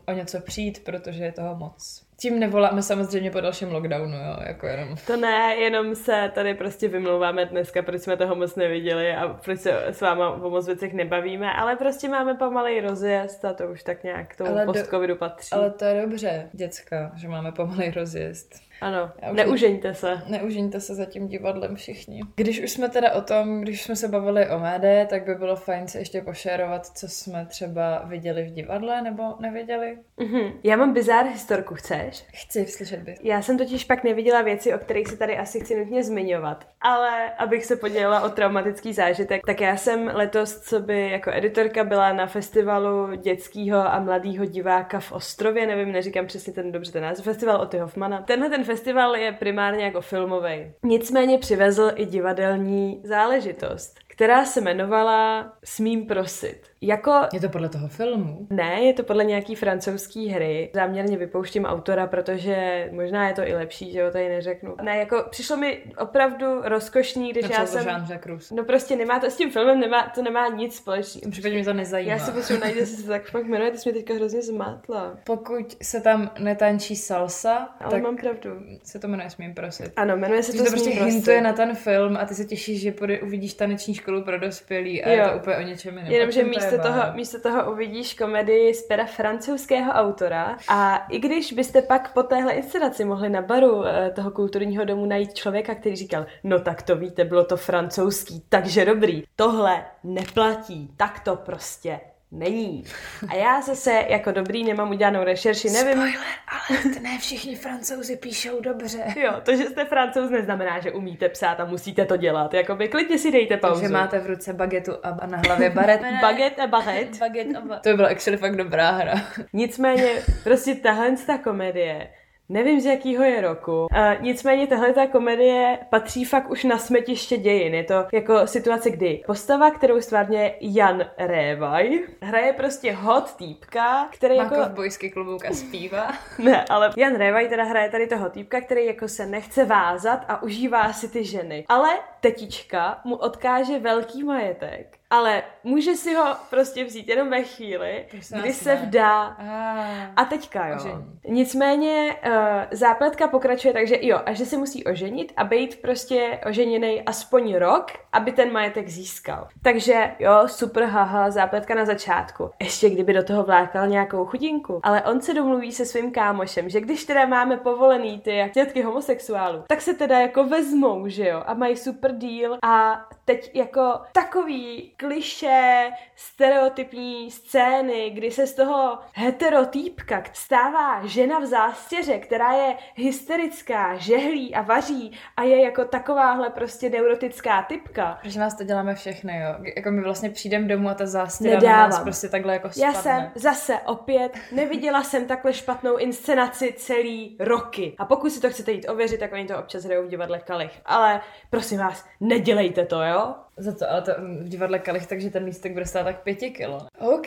o 0.07 0.13
něco 0.13 0.41
přijít, 0.41 0.85
protože 0.85 1.25
je 1.25 1.33
toho 1.33 1.57
moc. 1.57 2.07
Tím 2.23 2.41
nevoláme 2.41 2.83
samozřejmě 2.83 3.31
po 3.31 3.41
dalším 3.41 3.73
lockdownu, 3.73 4.17
jo, 4.17 4.37
jako 4.47 4.67
jenom 4.67 4.97
To 5.07 5.17
ne, 5.17 5.57
jenom 5.57 5.95
se 5.95 6.31
tady 6.35 6.55
prostě 6.55 6.89
vymlouváme 6.89 7.47
dneska, 7.47 7.83
proč 7.83 8.03
jsme 8.03 8.17
toho 8.17 8.35
moc 8.35 8.57
neviděli 8.57 9.15
a 9.15 9.29
proč 9.29 9.61
se 9.61 9.87
s 9.87 10.01
váma 10.01 10.31
o 10.31 10.51
moc 10.51 10.67
věcech 10.67 10.93
nebavíme, 10.93 11.53
ale 11.53 11.77
prostě 11.77 12.09
máme 12.09 12.35
pomalej 12.35 12.81
rozjezd 12.81 13.45
a 13.45 13.53
to 13.53 13.69
už 13.69 13.83
tak 13.83 14.05
nějak 14.05 14.29
k 14.29 14.37
tomu 14.37 14.51
Ale 14.51 14.65
post-covidu 14.65 15.17
patří. 15.17 15.53
Ale 15.53 15.71
to 15.71 15.85
je 15.85 16.03
dobře, 16.03 16.49
děcka, 16.53 17.13
že 17.17 17.29
máme 17.29 17.53
pomalej 17.53 17.91
rozjezd. 17.91 18.55
Ano, 18.83 19.11
Já 19.23 19.31
už- 19.31 19.37
neužeňte 19.37 19.95
se. 19.95 20.21
Neužiňte 20.29 20.81
se 20.81 20.95
za 20.95 21.05
tím 21.05 21.29
divadlem 21.29 21.77
všichni. 21.77 22.21
Když 22.37 22.61
už 22.63 22.71
jsme 22.71 22.89
teda 22.89 23.13
o 23.13 23.21
tom, 23.21 23.61
když 23.61 23.83
jsme 23.83 23.97
se 23.97 24.09
bavili 24.09 24.49
o 24.51 24.59
médii, 24.59 25.07
tak 25.07 25.25
by 25.25 25.35
bylo 25.35 25.57
fajn 25.57 25.89
se 25.89 25.99
ještě 25.99 26.21
pošerovat, 26.21 26.87
co 26.87 27.09
jsme 27.09 27.47
třeba 27.47 28.03
viděli 28.07 28.43
v 28.43 28.53
divadle 28.53 29.03
nebo 29.03 29.23
neviděli. 29.41 29.99
Mhm. 30.21 30.53
Já 30.65 30.77
mám 30.77 30.93
bizár 30.95 31.27
historku, 31.27 31.75
chceš? 31.75 32.25
Chci 32.33 32.67
slyšet 32.67 33.01
by. 33.01 33.15
Já 33.23 33.43
jsem 33.43 33.59
totiž 33.59 33.85
pak 33.85 34.05
neviděla 34.05 34.43
věci, 34.43 34.75
o 34.75 34.79
kterých 34.79 35.09
se 35.09 35.17
tady 35.17 35.39
asi 35.39 35.61
chci 35.61 35.77
nutně 35.77 36.05
zmiňovat. 36.05 36.67
Ale 36.81 37.31
abych 37.39 37.65
se 37.65 37.77
podělila 37.77 38.21
o 38.21 38.29
traumatický 38.29 38.93
zážitek, 38.93 39.43
tak 39.47 39.61
já 39.61 39.77
jsem 39.77 40.11
letos, 40.15 40.61
co 40.61 40.81
by 40.81 41.11
jako 41.11 41.31
editorka 41.35 41.85
byla 41.85 42.13
na 42.13 42.27
festivalu 42.27 43.15
dětského 43.17 43.79
a 43.79 44.01
mladého 44.01 44.45
diváka 44.45 45.01
v 45.01 45.13
Ostrově, 45.13 45.67
nevím, 45.67 45.93
neříkám 45.93 46.27
přesně 46.27 46.53
ten 46.53 46.73
dobře 46.73 46.93
ten 46.93 47.03
název, 47.03 47.25
festival 47.25 47.61
Oty 47.61 47.79
Hoffmana. 47.79 48.23
Tenhle 48.23 48.51
ten 48.51 48.65
festival 48.73 49.17
je 49.17 49.33
primárně 49.33 49.85
jako 49.85 50.01
filmový. 50.01 50.73
Nicméně 50.83 51.39
přivezl 51.39 51.91
i 51.95 52.07
divadelní 52.07 53.01
záležitost, 53.05 53.99
která 54.09 54.45
se 54.45 54.61
jmenovala 54.61 55.53
Smím 55.65 56.07
prosit. 56.07 56.72
Jako 56.83 57.13
Je 57.33 57.41
to 57.41 57.49
podle 57.49 57.69
toho 57.69 57.89
filmu? 57.89 58.47
ne, 58.51 58.81
je 58.83 58.93
to 58.93 59.03
podle 59.03 59.25
nějaký 59.25 59.55
francouzský 59.55 60.29
hry. 60.29 60.71
Záměrně 60.75 61.17
vypouštím 61.17 61.65
autora, 61.65 62.07
protože 62.07 62.89
možná 62.93 63.29
je 63.29 63.35
to 63.35 63.43
i 63.49 63.55
lepší, 63.55 63.93
že 63.93 63.99
jo, 63.99 64.11
tady 64.11 64.29
neřeknu. 64.29 64.75
Ne, 64.83 64.97
jako 64.97 65.25
přišlo 65.31 65.57
mi 65.57 65.83
opravdu 65.99 66.61
rozkošný, 66.63 67.31
když 67.31 67.49
já 67.49 67.61
to 67.61 67.67
jsem... 67.67 67.87
Jean 67.87 68.07
Cruz. 68.23 68.51
No 68.51 68.65
prostě 68.65 68.97
nemá 68.97 69.21
to 69.21 69.27
s 69.27 69.37
tím 69.37 69.51
filmem, 69.51 69.81
nemá, 69.81 70.13
to 70.15 70.23
nemá 70.23 70.49
nic 70.49 70.77
společného. 70.77 71.29
V 71.29 71.31
případě 71.31 71.55
mě 71.55 71.65
to 71.65 71.73
nezajímá. 71.73 72.13
Já 72.13 72.19
si 72.19 72.31
potřebuji 72.33 72.61
najít, 72.61 72.77
jestli 72.77 72.97
se 72.97 73.09
tak 73.09 73.31
fakt 73.31 73.47
jmenuje, 73.47 73.71
ty 73.71 73.79
jsi 73.79 73.91
mě 73.93 74.01
teďka 74.01 74.15
hrozně 74.15 74.43
zmátla. 74.43 75.19
Pokud 75.25 75.77
se 75.83 76.01
tam 76.01 76.31
netančí 76.39 76.97
salsa, 76.97 77.69
Ale 77.81 77.91
tak 77.91 78.03
mám 78.03 78.17
pravdu. 78.17 78.51
se 78.85 78.99
to 78.99 79.09
jmenuje 79.09 79.31
Smím 79.31 79.55
prosit. 79.55 79.93
Ano, 79.97 80.17
jmenuje 80.17 80.43
se 80.43 80.53
to, 80.53 80.65
to 80.65 80.71
prostě 80.71 80.91
hintuje 80.91 81.41
na 81.41 81.53
ten 81.53 81.75
film 81.75 82.17
a 82.17 82.25
ty 82.25 82.35
se 82.35 82.45
těšíš, 82.45 82.81
že 82.81 82.93
půjde, 82.93 83.21
uvidíš 83.21 83.55
taneční 83.55 83.95
školu 83.95 84.25
pro 84.25 84.39
dospělí 84.41 85.05
a 85.05 85.11
Jo. 85.11 85.17
je 85.17 85.29
to 85.31 85.37
úplně 85.37 85.57
o 85.57 85.61
něčem 85.61 85.99
jiném. 85.99 86.13
Jenomže 86.13 86.41
to 86.43 86.47
je, 86.47 86.53
místo 86.73 86.89
toho, 86.89 87.03
místo 87.15 87.41
toho 87.41 87.73
uvidíš 87.73 88.15
komedii 88.15 88.75
z 88.75 88.83
pera 88.83 89.07
francouzského 89.07 89.93
autora 89.93 90.57
a 90.69 90.97
i 90.97 91.19
když 91.19 91.53
byste 91.53 91.83
pak 91.83 92.13
po 92.13 92.23
téhle 92.23 92.53
inscenaci 92.53 93.05
mohli 93.05 93.29
na 93.29 93.43
baru 93.43 93.87
eh, 93.87 94.13
toho 94.15 94.31
kulturního 94.31 94.85
domu 94.85 95.07
najít 95.07 95.35
člověka, 95.35 95.75
který 95.75 95.97
říkal, 95.97 96.27
no 96.45 96.61
tak 96.61 96.83
to 96.83 96.97
víte, 96.97 97.25
bylo 97.25 97.45
to 97.45 97.57
francouzský, 97.57 98.43
takže 98.49 98.85
dobrý. 98.85 99.23
Tohle 99.37 99.85
neplatí, 100.05 100.91
tak 100.97 101.21
to 101.21 101.37
prostě 101.37 102.01
není. 102.33 102.85
A 103.29 103.35
já 103.35 103.61
zase 103.61 104.05
jako 104.09 104.33
dobrý 104.33 104.65
nemám 104.65 104.91
udělanou 104.91 105.25
rešerši, 105.25 105.71
nevím. 105.71 105.93
Spoiler, 105.93 106.15
ale 106.49 106.79
ne 107.03 107.19
všichni 107.19 107.57
francouzi 107.57 108.17
píšou 108.17 108.61
dobře. 108.61 108.99
Jo, 109.17 109.33
to, 109.43 109.57
že 109.57 109.65
jste 109.65 109.85
francouz, 109.85 110.31
neznamená, 110.31 110.81
že 110.81 110.93
umíte 110.93 111.29
psát 111.29 111.61
a 111.61 111.65
musíte 111.65 112.05
to 112.05 112.17
dělat. 112.17 112.55
Jakoby 112.55 112.89
klidně 112.89 113.19
si 113.19 113.31
dejte 113.31 113.57
pauzu. 113.57 113.81
Takže 113.81 113.93
máte 113.93 114.19
v 114.19 114.27
ruce 114.27 114.53
bagetu 114.53 114.93
a 115.03 115.27
na 115.27 115.39
hlavě 115.47 115.71
baret. 115.71 116.01
Baguette 116.23 116.63
a 116.63 116.67
baguette. 116.67 117.19
Baget 117.19 117.57
a 117.57 117.61
ba- 117.61 117.77
To 117.79 117.89
by 117.89 117.95
byla 117.97 118.09
actually 118.09 118.37
fakt 118.37 118.57
dobrá 118.57 118.91
hra. 118.91 119.15
Nicméně 119.53 120.09
prostě 120.45 120.75
tahle 120.75 121.17
ta 121.27 121.39
komedie, 121.39 122.09
nevím 122.49 122.81
z 122.81 122.87
jakého 122.87 123.25
je 123.25 123.41
roku, 123.41 123.87
a 123.93 124.15
nicméně 124.15 124.67
tahle 124.67 124.93
ta 124.93 125.07
komedie 125.07 125.79
patří 125.91 126.25
fakt 126.25 126.51
už 126.51 126.65
na 126.65 126.79
smetiště 126.79 127.37
dějin. 127.37 127.75
Je 127.75 127.85
to 127.85 128.07
jako 128.13 128.47
situace, 128.47 128.91
kdy 128.91 129.23
postava, 129.27 129.71
kterou 129.71 130.01
stvárně 130.01 130.55
Jan 130.61 131.05
Révaj, 131.19 132.01
hraje 132.23 132.53
prostě 132.53 132.93
hot 132.93 133.35
týpka, 133.37 134.09
který 134.13 134.37
jako... 134.37 134.55
jako... 134.55 134.67
kovbojský 134.67 135.11
klobouk 135.11 135.45
a 135.45 135.55
zpívá. 135.55 136.13
Ne, 136.39 136.65
ale 136.65 136.91
Jan 136.97 137.17
Révaj 137.17 137.49
teda 137.49 137.65
hraje 137.65 137.91
tady 137.91 138.07
toho 138.07 138.31
týpka, 138.31 138.61
který 138.61 138.87
jako 138.87 139.09
se 139.09 139.27
nechce 139.27 139.65
vázat 139.65 140.25
a 140.29 140.43
užívá 140.43 140.93
si 140.93 141.09
ty 141.09 141.25
ženy. 141.25 141.65
Ale 141.69 141.89
tetička 142.21 143.01
mu 143.05 143.17
odkáže 143.17 143.79
velký 143.79 144.25
majetek 144.25 144.99
ale 145.13 145.43
může 145.65 145.95
si 145.95 146.15
ho 146.15 146.37
prostě 146.51 146.85
vzít 146.85 147.09
jenom 147.09 147.31
ve 147.31 147.43
chvíli, 147.43 148.07
Prosím 148.11 148.39
kdy 148.39 148.53
se 148.53 148.75
ne. 148.75 148.81
vdá 148.87 149.23
A, 149.23 150.13
a 150.17 150.25
teďka 150.25 150.67
jo. 150.67 150.77
Ožení. 150.77 151.21
Nicméně 151.29 152.17
uh, 152.27 152.33
zápletka 152.71 153.29
pokračuje 153.29 153.75
takže 153.75 153.99
jo, 154.01 154.21
a 154.27 154.33
že 154.33 154.47
se 154.47 154.57
musí 154.57 154.85
oženit 154.85 155.33
a 155.37 155.45
být 155.45 155.83
prostě 155.83 156.41
oženěný 156.47 157.03
aspoň 157.03 157.55
rok, 157.55 157.87
aby 158.13 158.33
ten 158.33 158.53
majetek 158.53 158.89
získal. 158.89 159.49
Takže 159.63 160.11
jo, 160.19 160.33
super, 160.47 160.85
haha, 160.85 161.31
zápletka 161.31 161.75
na 161.75 161.85
začátku. 161.85 162.51
Ještě 162.61 162.91
kdyby 162.91 163.13
do 163.13 163.23
toho 163.23 163.43
vlákal 163.43 163.89
nějakou 163.89 164.25
chudinku. 164.25 164.81
Ale 164.83 165.03
on 165.03 165.21
se 165.21 165.35
domluví 165.35 165.73
se 165.73 165.87
svým 165.87 166.11
kámošem, 166.11 166.69
že 166.69 166.81
když 166.81 167.05
teda 167.05 167.27
máme 167.27 167.57
povolený 167.57 168.21
ty 168.21 168.37
jak 168.37 168.53
dětky 168.53 168.83
homosexuálů, 168.83 169.65
tak 169.69 169.81
se 169.81 169.95
teda 169.95 170.21
jako 170.21 170.45
vezmou, 170.45 171.09
že 171.09 171.29
jo, 171.29 171.43
a 171.47 171.55
mají 171.55 171.77
super 171.77 172.13
deal 172.13 172.59
a 172.63 173.07
teď 173.25 173.51
jako 173.55 174.01
takový 174.13 174.93
kliše, 175.07 175.91
stereotypní 176.17 177.31
scény, 177.31 178.11
kdy 178.11 178.31
se 178.31 178.47
z 178.47 178.55
toho 178.55 178.99
heterotýpka 179.15 180.23
stává 180.33 181.07
žena 181.07 181.39
v 181.39 181.45
zástěře, 181.47 182.19
která 182.19 182.53
je 182.53 182.75
hysterická, 182.95 183.97
žehlí 183.97 184.55
a 184.55 184.63
vaří 184.63 185.19
a 185.37 185.43
je 185.43 185.63
jako 185.63 185.85
takováhle 185.85 186.51
prostě 186.51 186.91
neurotická 186.91 187.63
typka. 187.63 188.19
Protože 188.23 188.41
nás 188.41 188.55
to 188.57 188.65
děláme 188.65 188.95
všechny, 188.95 189.41
jo. 189.41 189.55
Jako 189.77 189.91
my 189.91 190.03
vlastně 190.03 190.31
přijdeme 190.31 190.69
domů 190.69 190.89
a 190.89 190.95
ta 190.95 191.07
zástěra 191.07 191.55
Nedávám. 191.61 191.91
nás 191.91 192.01
prostě 192.01 192.29
takhle 192.29 192.53
jako 192.53 192.69
Já 192.77 192.93
spadne. 192.93 193.01
jsem 193.03 193.43
zase 193.43 193.79
opět 193.87 194.33
neviděla 194.53 195.03
jsem 195.03 195.27
takhle 195.27 195.53
špatnou 195.53 195.97
inscenaci 195.97 196.75
celý 196.77 197.37
roky. 197.41 197.95
A 197.99 198.05
pokud 198.05 198.31
si 198.31 198.41
to 198.41 198.51
chcete 198.51 198.73
jít 198.73 198.89
ověřit, 198.89 199.21
tak 199.21 199.33
oni 199.33 199.45
to 199.47 199.59
občas 199.59 199.85
hrajou 199.85 200.07
v 200.07 200.09
divadle 200.09 200.39
Kalich. 200.39 200.81
Ale 200.85 201.21
prosím 201.51 201.79
vás, 201.79 202.07
nedělejte 202.21 202.87
to, 202.87 203.03
jo? 203.03 203.35
Za 203.57 203.73
to, 203.73 203.91
ale 203.91 204.03
to 204.03 204.13
v 204.19 204.49
divadle 204.49 204.79
Kalich, 204.79 205.07
takže 205.07 205.31
ten 205.31 205.45
lístek 205.45 205.73
bude 205.73 205.87
stát 205.87 206.05
tak 206.05 206.23
pěti 206.23 206.51
kilo. 206.51 206.79
OK. 206.99 207.27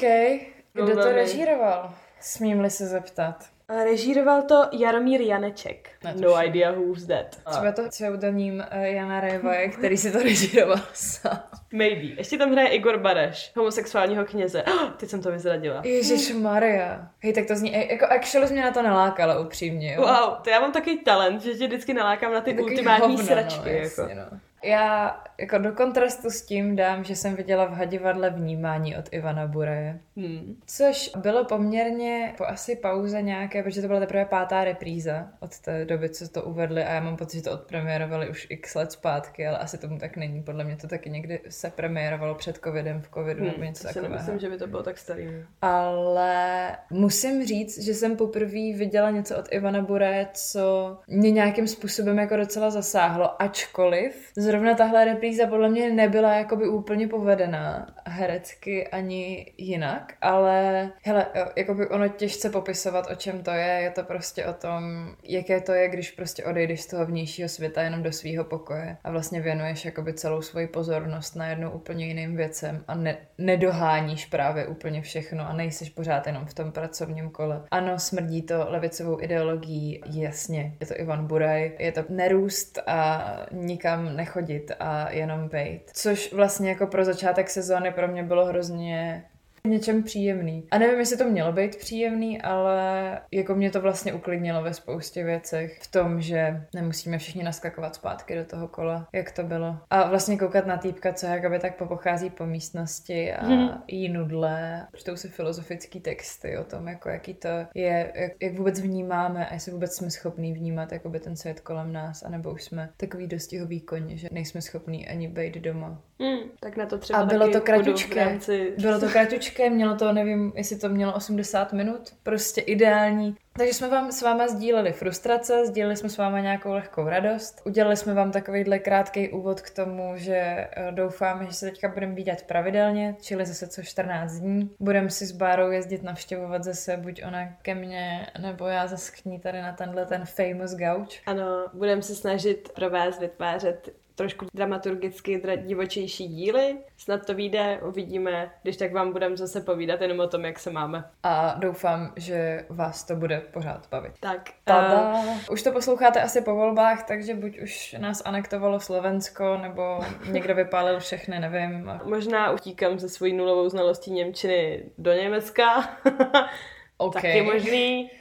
Kdo 0.73 0.85
to 0.85 0.91
Problémy. 0.91 1.13
režíroval? 1.15 1.93
Smím-li 2.21 2.69
se 2.69 2.85
zeptat. 2.85 3.35
A 3.67 3.83
Režíroval 3.83 4.41
to 4.41 4.63
Jaromír 4.71 5.21
Janeček. 5.21 5.89
Ne, 6.03 6.13
to 6.13 6.21
No 6.21 6.45
idea 6.45 6.71
who's 6.71 7.05
that. 7.07 7.25
Třeba 7.51 7.71
to 7.71 7.89
pseudonym 7.89 8.63
eh, 8.69 8.89
Jana 8.89 9.19
Révaje, 9.19 9.67
který 9.69 9.97
si 9.97 10.11
to 10.11 10.19
režíroval 10.23 10.79
sám. 10.93 11.43
Maybe. 11.73 12.01
Ještě 12.17 12.37
tam 12.37 12.51
hraje 12.51 12.67
Igor 12.67 12.97
Bareš, 12.99 13.51
homosexuálního 13.57 14.25
kněze. 14.25 14.63
Oh, 14.63 14.89
teď 14.97 15.09
jsem 15.09 15.21
to 15.21 15.31
vyzradila. 15.31 15.81
Ježíš 15.85 16.31
Maria. 16.33 17.07
Hej, 17.19 17.33
tak 17.33 17.45
to 17.45 17.55
zní, 17.55 17.75
eh, 17.75 17.93
jako 17.93 18.05
actually 18.05 18.47
mě 18.53 18.61
na 18.63 18.71
to 18.71 18.81
nalákala 18.81 19.39
upřímně, 19.39 19.93
jo. 19.93 20.01
Wow, 20.01 20.41
to 20.43 20.49
já 20.49 20.59
mám 20.59 20.71
takový 20.71 20.97
talent, 20.99 21.41
že 21.43 21.53
tě 21.53 21.67
vždycky 21.67 21.93
nalákám 21.93 22.33
na 22.33 22.41
ty 22.41 22.53
Takový 22.53 22.71
ultimátní 22.71 23.07
hovno, 23.15 23.25
sračky. 23.25 23.69
No, 23.69 23.75
jako. 23.75 24.01
jasně, 24.01 24.15
no. 24.15 24.39
Já 24.65 25.21
jako 25.37 25.57
do 25.57 25.71
kontrastu 25.71 26.29
s 26.29 26.41
tím 26.41 26.75
dám, 26.75 27.03
že 27.03 27.15
jsem 27.15 27.35
viděla 27.35 27.65
v 27.65 27.73
Hadivadle 27.73 28.29
vnímání 28.29 28.97
od 28.97 29.05
Ivana 29.11 29.47
Buraje. 29.47 29.99
Hmm. 30.17 30.55
Což 30.65 31.11
bylo 31.17 31.45
poměrně 31.45 32.33
po 32.37 32.45
asi 32.45 32.75
pauze 32.75 33.21
nějaké, 33.21 33.63
protože 33.63 33.81
to 33.81 33.87
byla 33.87 33.99
teprve 33.99 34.25
pátá 34.25 34.63
repríza 34.63 35.27
od 35.39 35.59
té 35.59 35.85
doby, 35.85 36.09
co 36.09 36.29
to 36.29 36.41
uvedli 36.43 36.83
a 36.83 36.93
já 36.93 36.99
mám 36.99 37.17
pocit, 37.17 37.37
že 37.37 37.43
to 37.43 37.51
odpremiérovali 37.51 38.29
už 38.29 38.47
x 38.49 38.75
let 38.75 38.91
zpátky, 38.91 39.47
ale 39.47 39.57
asi 39.57 39.77
tomu 39.77 39.97
tak 39.97 40.17
není. 40.17 40.43
Podle 40.43 40.63
mě 40.63 40.75
to 40.75 40.87
taky 40.87 41.09
někdy 41.09 41.39
se 41.49 41.69
premiérovalo 41.69 42.35
před 42.35 42.57
covidem, 42.63 43.01
v 43.01 43.09
covidu 43.13 43.43
nebo 43.43 43.55
Hmm. 43.55 43.65
něco 43.65 43.83
to 43.83 43.87
si 43.87 43.93
takového. 43.93 44.13
nemyslím, 44.15 44.39
že 44.39 44.49
by 44.49 44.57
to 44.57 44.67
bylo 44.67 44.83
tak 44.83 44.97
starý. 44.97 45.29
Ale 45.61 46.71
musím 46.91 47.45
říct, 47.45 47.83
že 47.83 47.93
jsem 47.93 48.15
poprvé 48.17 48.73
viděla 48.75 49.09
něco 49.11 49.37
od 49.37 49.45
Ivana 49.51 49.81
Bure, 49.81 50.27
co 50.33 50.97
mě 51.07 51.31
nějakým 51.31 51.67
způsobem 51.67 52.17
jako 52.17 52.35
docela 52.37 52.69
zasáhlo, 52.69 53.41
ačkoliv 53.41 54.31
zrovna 54.55 54.75
tahle 54.75 55.05
repríza 55.05 55.47
podle 55.47 55.69
mě 55.69 55.89
nebyla 55.89 56.35
jakoby 56.35 56.67
úplně 56.67 57.07
povedená 57.07 57.87
herecky 58.05 58.87
ani 58.87 59.53
jinak, 59.57 60.13
ale 60.21 60.89
hele, 61.03 61.25
jakoby 61.55 61.87
ono 61.87 62.07
těžce 62.07 62.49
popisovat, 62.49 63.11
o 63.11 63.15
čem 63.15 63.43
to 63.43 63.51
je, 63.51 63.65
je 63.65 63.91
to 63.91 64.03
prostě 64.03 64.45
o 64.45 64.53
tom, 64.53 64.83
jaké 65.23 65.61
to 65.61 65.73
je, 65.73 65.89
když 65.89 66.11
prostě 66.11 66.45
odejdeš 66.45 66.81
z 66.81 66.87
toho 66.87 67.05
vnějšího 67.05 67.49
světa 67.49 67.81
jenom 67.81 68.03
do 68.03 68.11
svého 68.11 68.43
pokoje 68.43 68.97
a 69.03 69.11
vlastně 69.11 69.41
věnuješ 69.41 69.85
jakoby 69.85 70.13
celou 70.13 70.41
svoji 70.41 70.67
pozornost 70.67 71.35
na 71.35 71.47
jednou 71.47 71.71
úplně 71.71 72.05
jiným 72.05 72.35
věcem 72.35 72.83
a 72.87 72.95
ne, 72.95 73.17
nedoháníš 73.37 74.25
právě 74.25 74.67
úplně 74.67 75.01
všechno 75.01 75.49
a 75.49 75.53
nejseš 75.53 75.89
pořád 75.89 76.27
jenom 76.27 76.45
v 76.45 76.53
tom 76.53 76.71
pracovním 76.71 77.29
kole. 77.29 77.61
Ano, 77.71 77.99
smrdí 77.99 78.41
to 78.41 78.65
levicovou 78.69 79.21
ideologií, 79.21 80.01
jasně, 80.05 80.73
je 80.79 80.87
to 80.87 80.99
Ivan 80.99 81.27
Buraj, 81.27 81.71
je 81.79 81.91
to 81.91 82.03
nerůst 82.09 82.79
a 82.87 83.25
nikam 83.51 84.15
nechodit 84.35 84.71
a 84.79 85.11
jenom 85.11 85.47
bejt. 85.47 85.91
Což 85.93 86.33
vlastně 86.33 86.69
jako 86.69 86.87
pro 86.87 87.05
začátek 87.05 87.49
sezóny 87.49 87.91
pro 87.91 88.07
mě 88.07 88.23
bylo 88.23 88.45
hrozně 88.45 89.25
něčem 89.67 90.03
příjemný. 90.03 90.67
A 90.71 90.77
nevím, 90.77 90.99
jestli 90.99 91.17
to 91.17 91.29
mělo 91.29 91.51
být 91.51 91.75
příjemný, 91.77 92.41
ale 92.41 93.19
jako 93.31 93.55
mě 93.55 93.71
to 93.71 93.81
vlastně 93.81 94.13
uklidnilo 94.13 94.63
ve 94.63 94.73
spoustě 94.73 95.23
věcech. 95.23 95.79
V 95.81 95.91
tom, 95.91 96.21
že 96.21 96.61
nemusíme 96.75 97.17
všichni 97.17 97.43
naskakovat 97.43 97.95
zpátky 97.95 98.35
do 98.35 98.45
toho 98.45 98.67
kola, 98.67 99.07
jak 99.13 99.31
to 99.31 99.43
bylo. 99.43 99.77
A 99.89 100.09
vlastně 100.09 100.37
koukat 100.37 100.65
na 100.65 100.77
týpka, 100.77 101.13
co 101.13 101.25
jakoby 101.25 101.59
tak 101.59 101.75
popochází 101.77 102.29
po 102.29 102.45
místnosti 102.45 103.33
a 103.33 103.45
Mhm. 103.47 103.69
jí 103.87 104.09
nudle. 104.09 104.87
Čtou 104.95 105.15
si 105.15 105.27
filozofický 105.29 105.99
texty 105.99 106.57
o 106.57 106.63
tom, 106.63 106.87
jako 106.87 107.09
jaký 107.09 107.33
to 107.33 107.49
je, 107.75 108.11
jak, 108.15 108.31
jak 108.41 108.53
vůbec 108.53 108.79
vnímáme 108.81 109.47
a 109.47 109.53
jestli 109.53 109.71
vůbec 109.71 109.95
jsme 109.95 110.11
schopní 110.11 110.53
vnímat 110.53 110.91
jakoby 110.91 111.19
ten 111.19 111.35
svět 111.35 111.59
kolem 111.59 111.93
nás, 111.93 112.23
anebo 112.23 112.51
už 112.51 112.63
jsme 112.63 112.89
takový 112.97 113.27
dostihový 113.27 113.81
koně, 113.81 114.17
že 114.17 114.27
nejsme 114.31 114.61
schopní 114.61 115.07
ani 115.07 115.27
být 115.27 115.55
doma. 115.55 116.01
Hmm, 116.19 116.49
tak 116.59 116.77
na 116.77 116.85
to 116.85 116.97
třeba 116.97 117.19
A 117.19 117.25
bylo 117.25 117.51
to 117.51 117.61
kratučké. 117.61 118.25
Rámci... 118.25 118.73
Bylo 118.77 118.99
to 118.99 119.09
kratučké, 119.09 119.69
mělo 119.69 119.95
to, 119.95 120.13
nevím, 120.13 120.53
jestli 120.55 120.79
to 120.79 120.89
mělo 120.89 121.13
80 121.13 121.73
minut, 121.73 122.13
prostě 122.23 122.61
ideální. 122.61 123.35
Takže 123.57 123.73
jsme 123.73 123.89
vám 123.89 124.11
s 124.11 124.21
váma 124.21 124.47
sdíleli 124.47 124.93
frustrace, 124.93 125.65
sdíleli 125.65 125.97
jsme 125.97 126.09
s 126.09 126.17
váma 126.17 126.39
nějakou 126.39 126.73
lehkou 126.73 127.03
radost. 127.05 127.61
Udělali 127.65 127.97
jsme 127.97 128.13
vám 128.13 128.31
takovýhle 128.31 128.79
krátký 128.79 129.29
úvod 129.29 129.61
k 129.61 129.69
tomu, 129.69 130.13
že 130.15 130.35
eh, 130.35 130.91
doufáme, 130.91 131.45
že 131.45 131.53
se 131.53 131.65
teďka 131.65 131.87
budeme 131.87 132.13
vidět 132.13 132.43
pravidelně, 132.47 133.15
čili 133.21 133.45
zase 133.45 133.67
co 133.67 133.83
14 133.83 134.33
dní. 134.33 134.69
Budeme 134.79 135.09
si 135.09 135.25
s 135.25 135.31
Bárou 135.31 135.71
jezdit 135.71 136.03
navštěvovat 136.03 136.63
zase 136.63 136.97
buď 136.97 137.21
ona 137.27 137.49
ke 137.61 137.75
mně, 137.75 138.27
nebo 138.41 138.65
já 138.65 138.87
zase 138.87 139.11
k 139.11 139.25
ní 139.25 139.39
tady 139.39 139.61
na 139.61 139.73
tenhle 139.73 140.05
ten 140.05 140.25
famous 140.25 140.75
gauč. 140.75 141.21
Ano, 141.25 141.65
budeme 141.73 142.01
se 142.01 142.15
snažit 142.15 142.71
pro 142.75 142.89
vás 142.89 143.19
vytvářet 143.19 144.04
trošku 144.15 144.45
dramaturgicky 144.53 145.37
dra- 145.37 145.65
divočejší 145.65 146.27
díly. 146.27 146.77
Snad 146.97 147.25
to 147.25 147.33
vyjde, 147.33 147.79
uvidíme, 147.87 148.51
když 148.63 148.77
tak 148.77 148.93
vám 148.93 149.11
budeme 149.11 149.37
zase 149.37 149.61
povídat 149.61 150.01
jenom 150.01 150.19
o 150.19 150.27
tom, 150.27 150.45
jak 150.45 150.59
se 150.59 150.71
máme. 150.71 151.03
A 151.23 151.55
doufám, 151.59 152.13
že 152.15 152.65
vás 152.69 153.03
to 153.03 153.15
bude 153.15 153.39
pořád 153.39 153.87
bavit. 153.91 154.11
Tak, 154.19 154.49
Tada. 154.63 154.99
a 154.99 155.21
Už 155.51 155.63
to 155.63 155.71
posloucháte 155.71 156.21
asi 156.21 156.41
po 156.41 156.55
volbách, 156.55 157.03
takže 157.07 157.33
buď 157.33 157.59
už 157.59 157.95
nás 157.99 158.21
anektovalo 158.25 158.79
Slovensko, 158.79 159.57
nebo 159.57 159.99
někdo 160.31 160.55
vypálil 160.55 160.99
všechny, 160.99 161.39
nevím. 161.39 161.91
možná 162.03 162.51
utíkám 162.51 162.99
ze 162.99 163.09
svojí 163.09 163.33
nulovou 163.33 163.69
znalostí 163.69 164.11
Němčiny 164.11 164.83
do 164.97 165.13
Německa. 165.13 165.97
OK. 166.97 167.13
Taky 167.13 167.41
možný. 167.41 168.11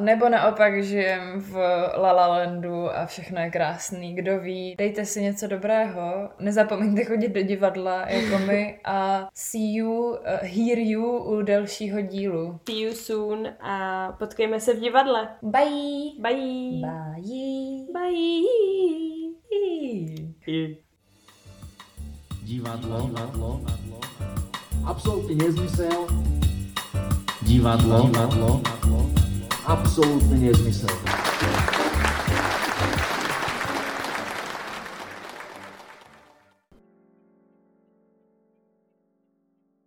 Nebo 0.00 0.28
naopak 0.28 0.82
žijem 0.84 1.40
v 1.40 1.52
La 1.96 2.12
La 2.12 2.26
Landu 2.26 2.90
a 2.90 3.06
všechno 3.06 3.40
je 3.40 3.50
krásný, 3.50 4.14
kdo 4.14 4.40
ví. 4.40 4.74
Dejte 4.78 5.04
si 5.04 5.22
něco 5.22 5.46
dobrého, 5.46 6.30
nezapomeňte 6.38 7.04
chodit 7.04 7.28
do 7.28 7.42
divadla 7.42 8.08
jako 8.08 8.38
my 8.38 8.80
a 8.84 9.28
see 9.34 9.76
you, 9.76 9.92
uh, 9.92 10.16
hear 10.42 10.78
you 10.78 11.16
u 11.18 11.42
dalšího 11.42 12.00
dílu. 12.00 12.60
See 12.68 12.80
you 12.80 12.92
soon 12.94 13.48
a 13.60 14.12
potkejme 14.18 14.60
se 14.60 14.74
v 14.74 14.80
divadle. 14.80 15.28
Bye! 15.42 16.20
Bye. 16.20 16.80
Bye! 16.80 17.92
Bye. 17.92 18.46
Divadlo, 22.42 23.00
divadlo, 23.06 23.60
Absolútny 24.84 25.34
nezmysel. 25.34 26.06
divadlo, 27.42 28.02
divadlo, 28.06 28.60
Absolútny 29.66 30.38
nezmysel. 30.38 31.25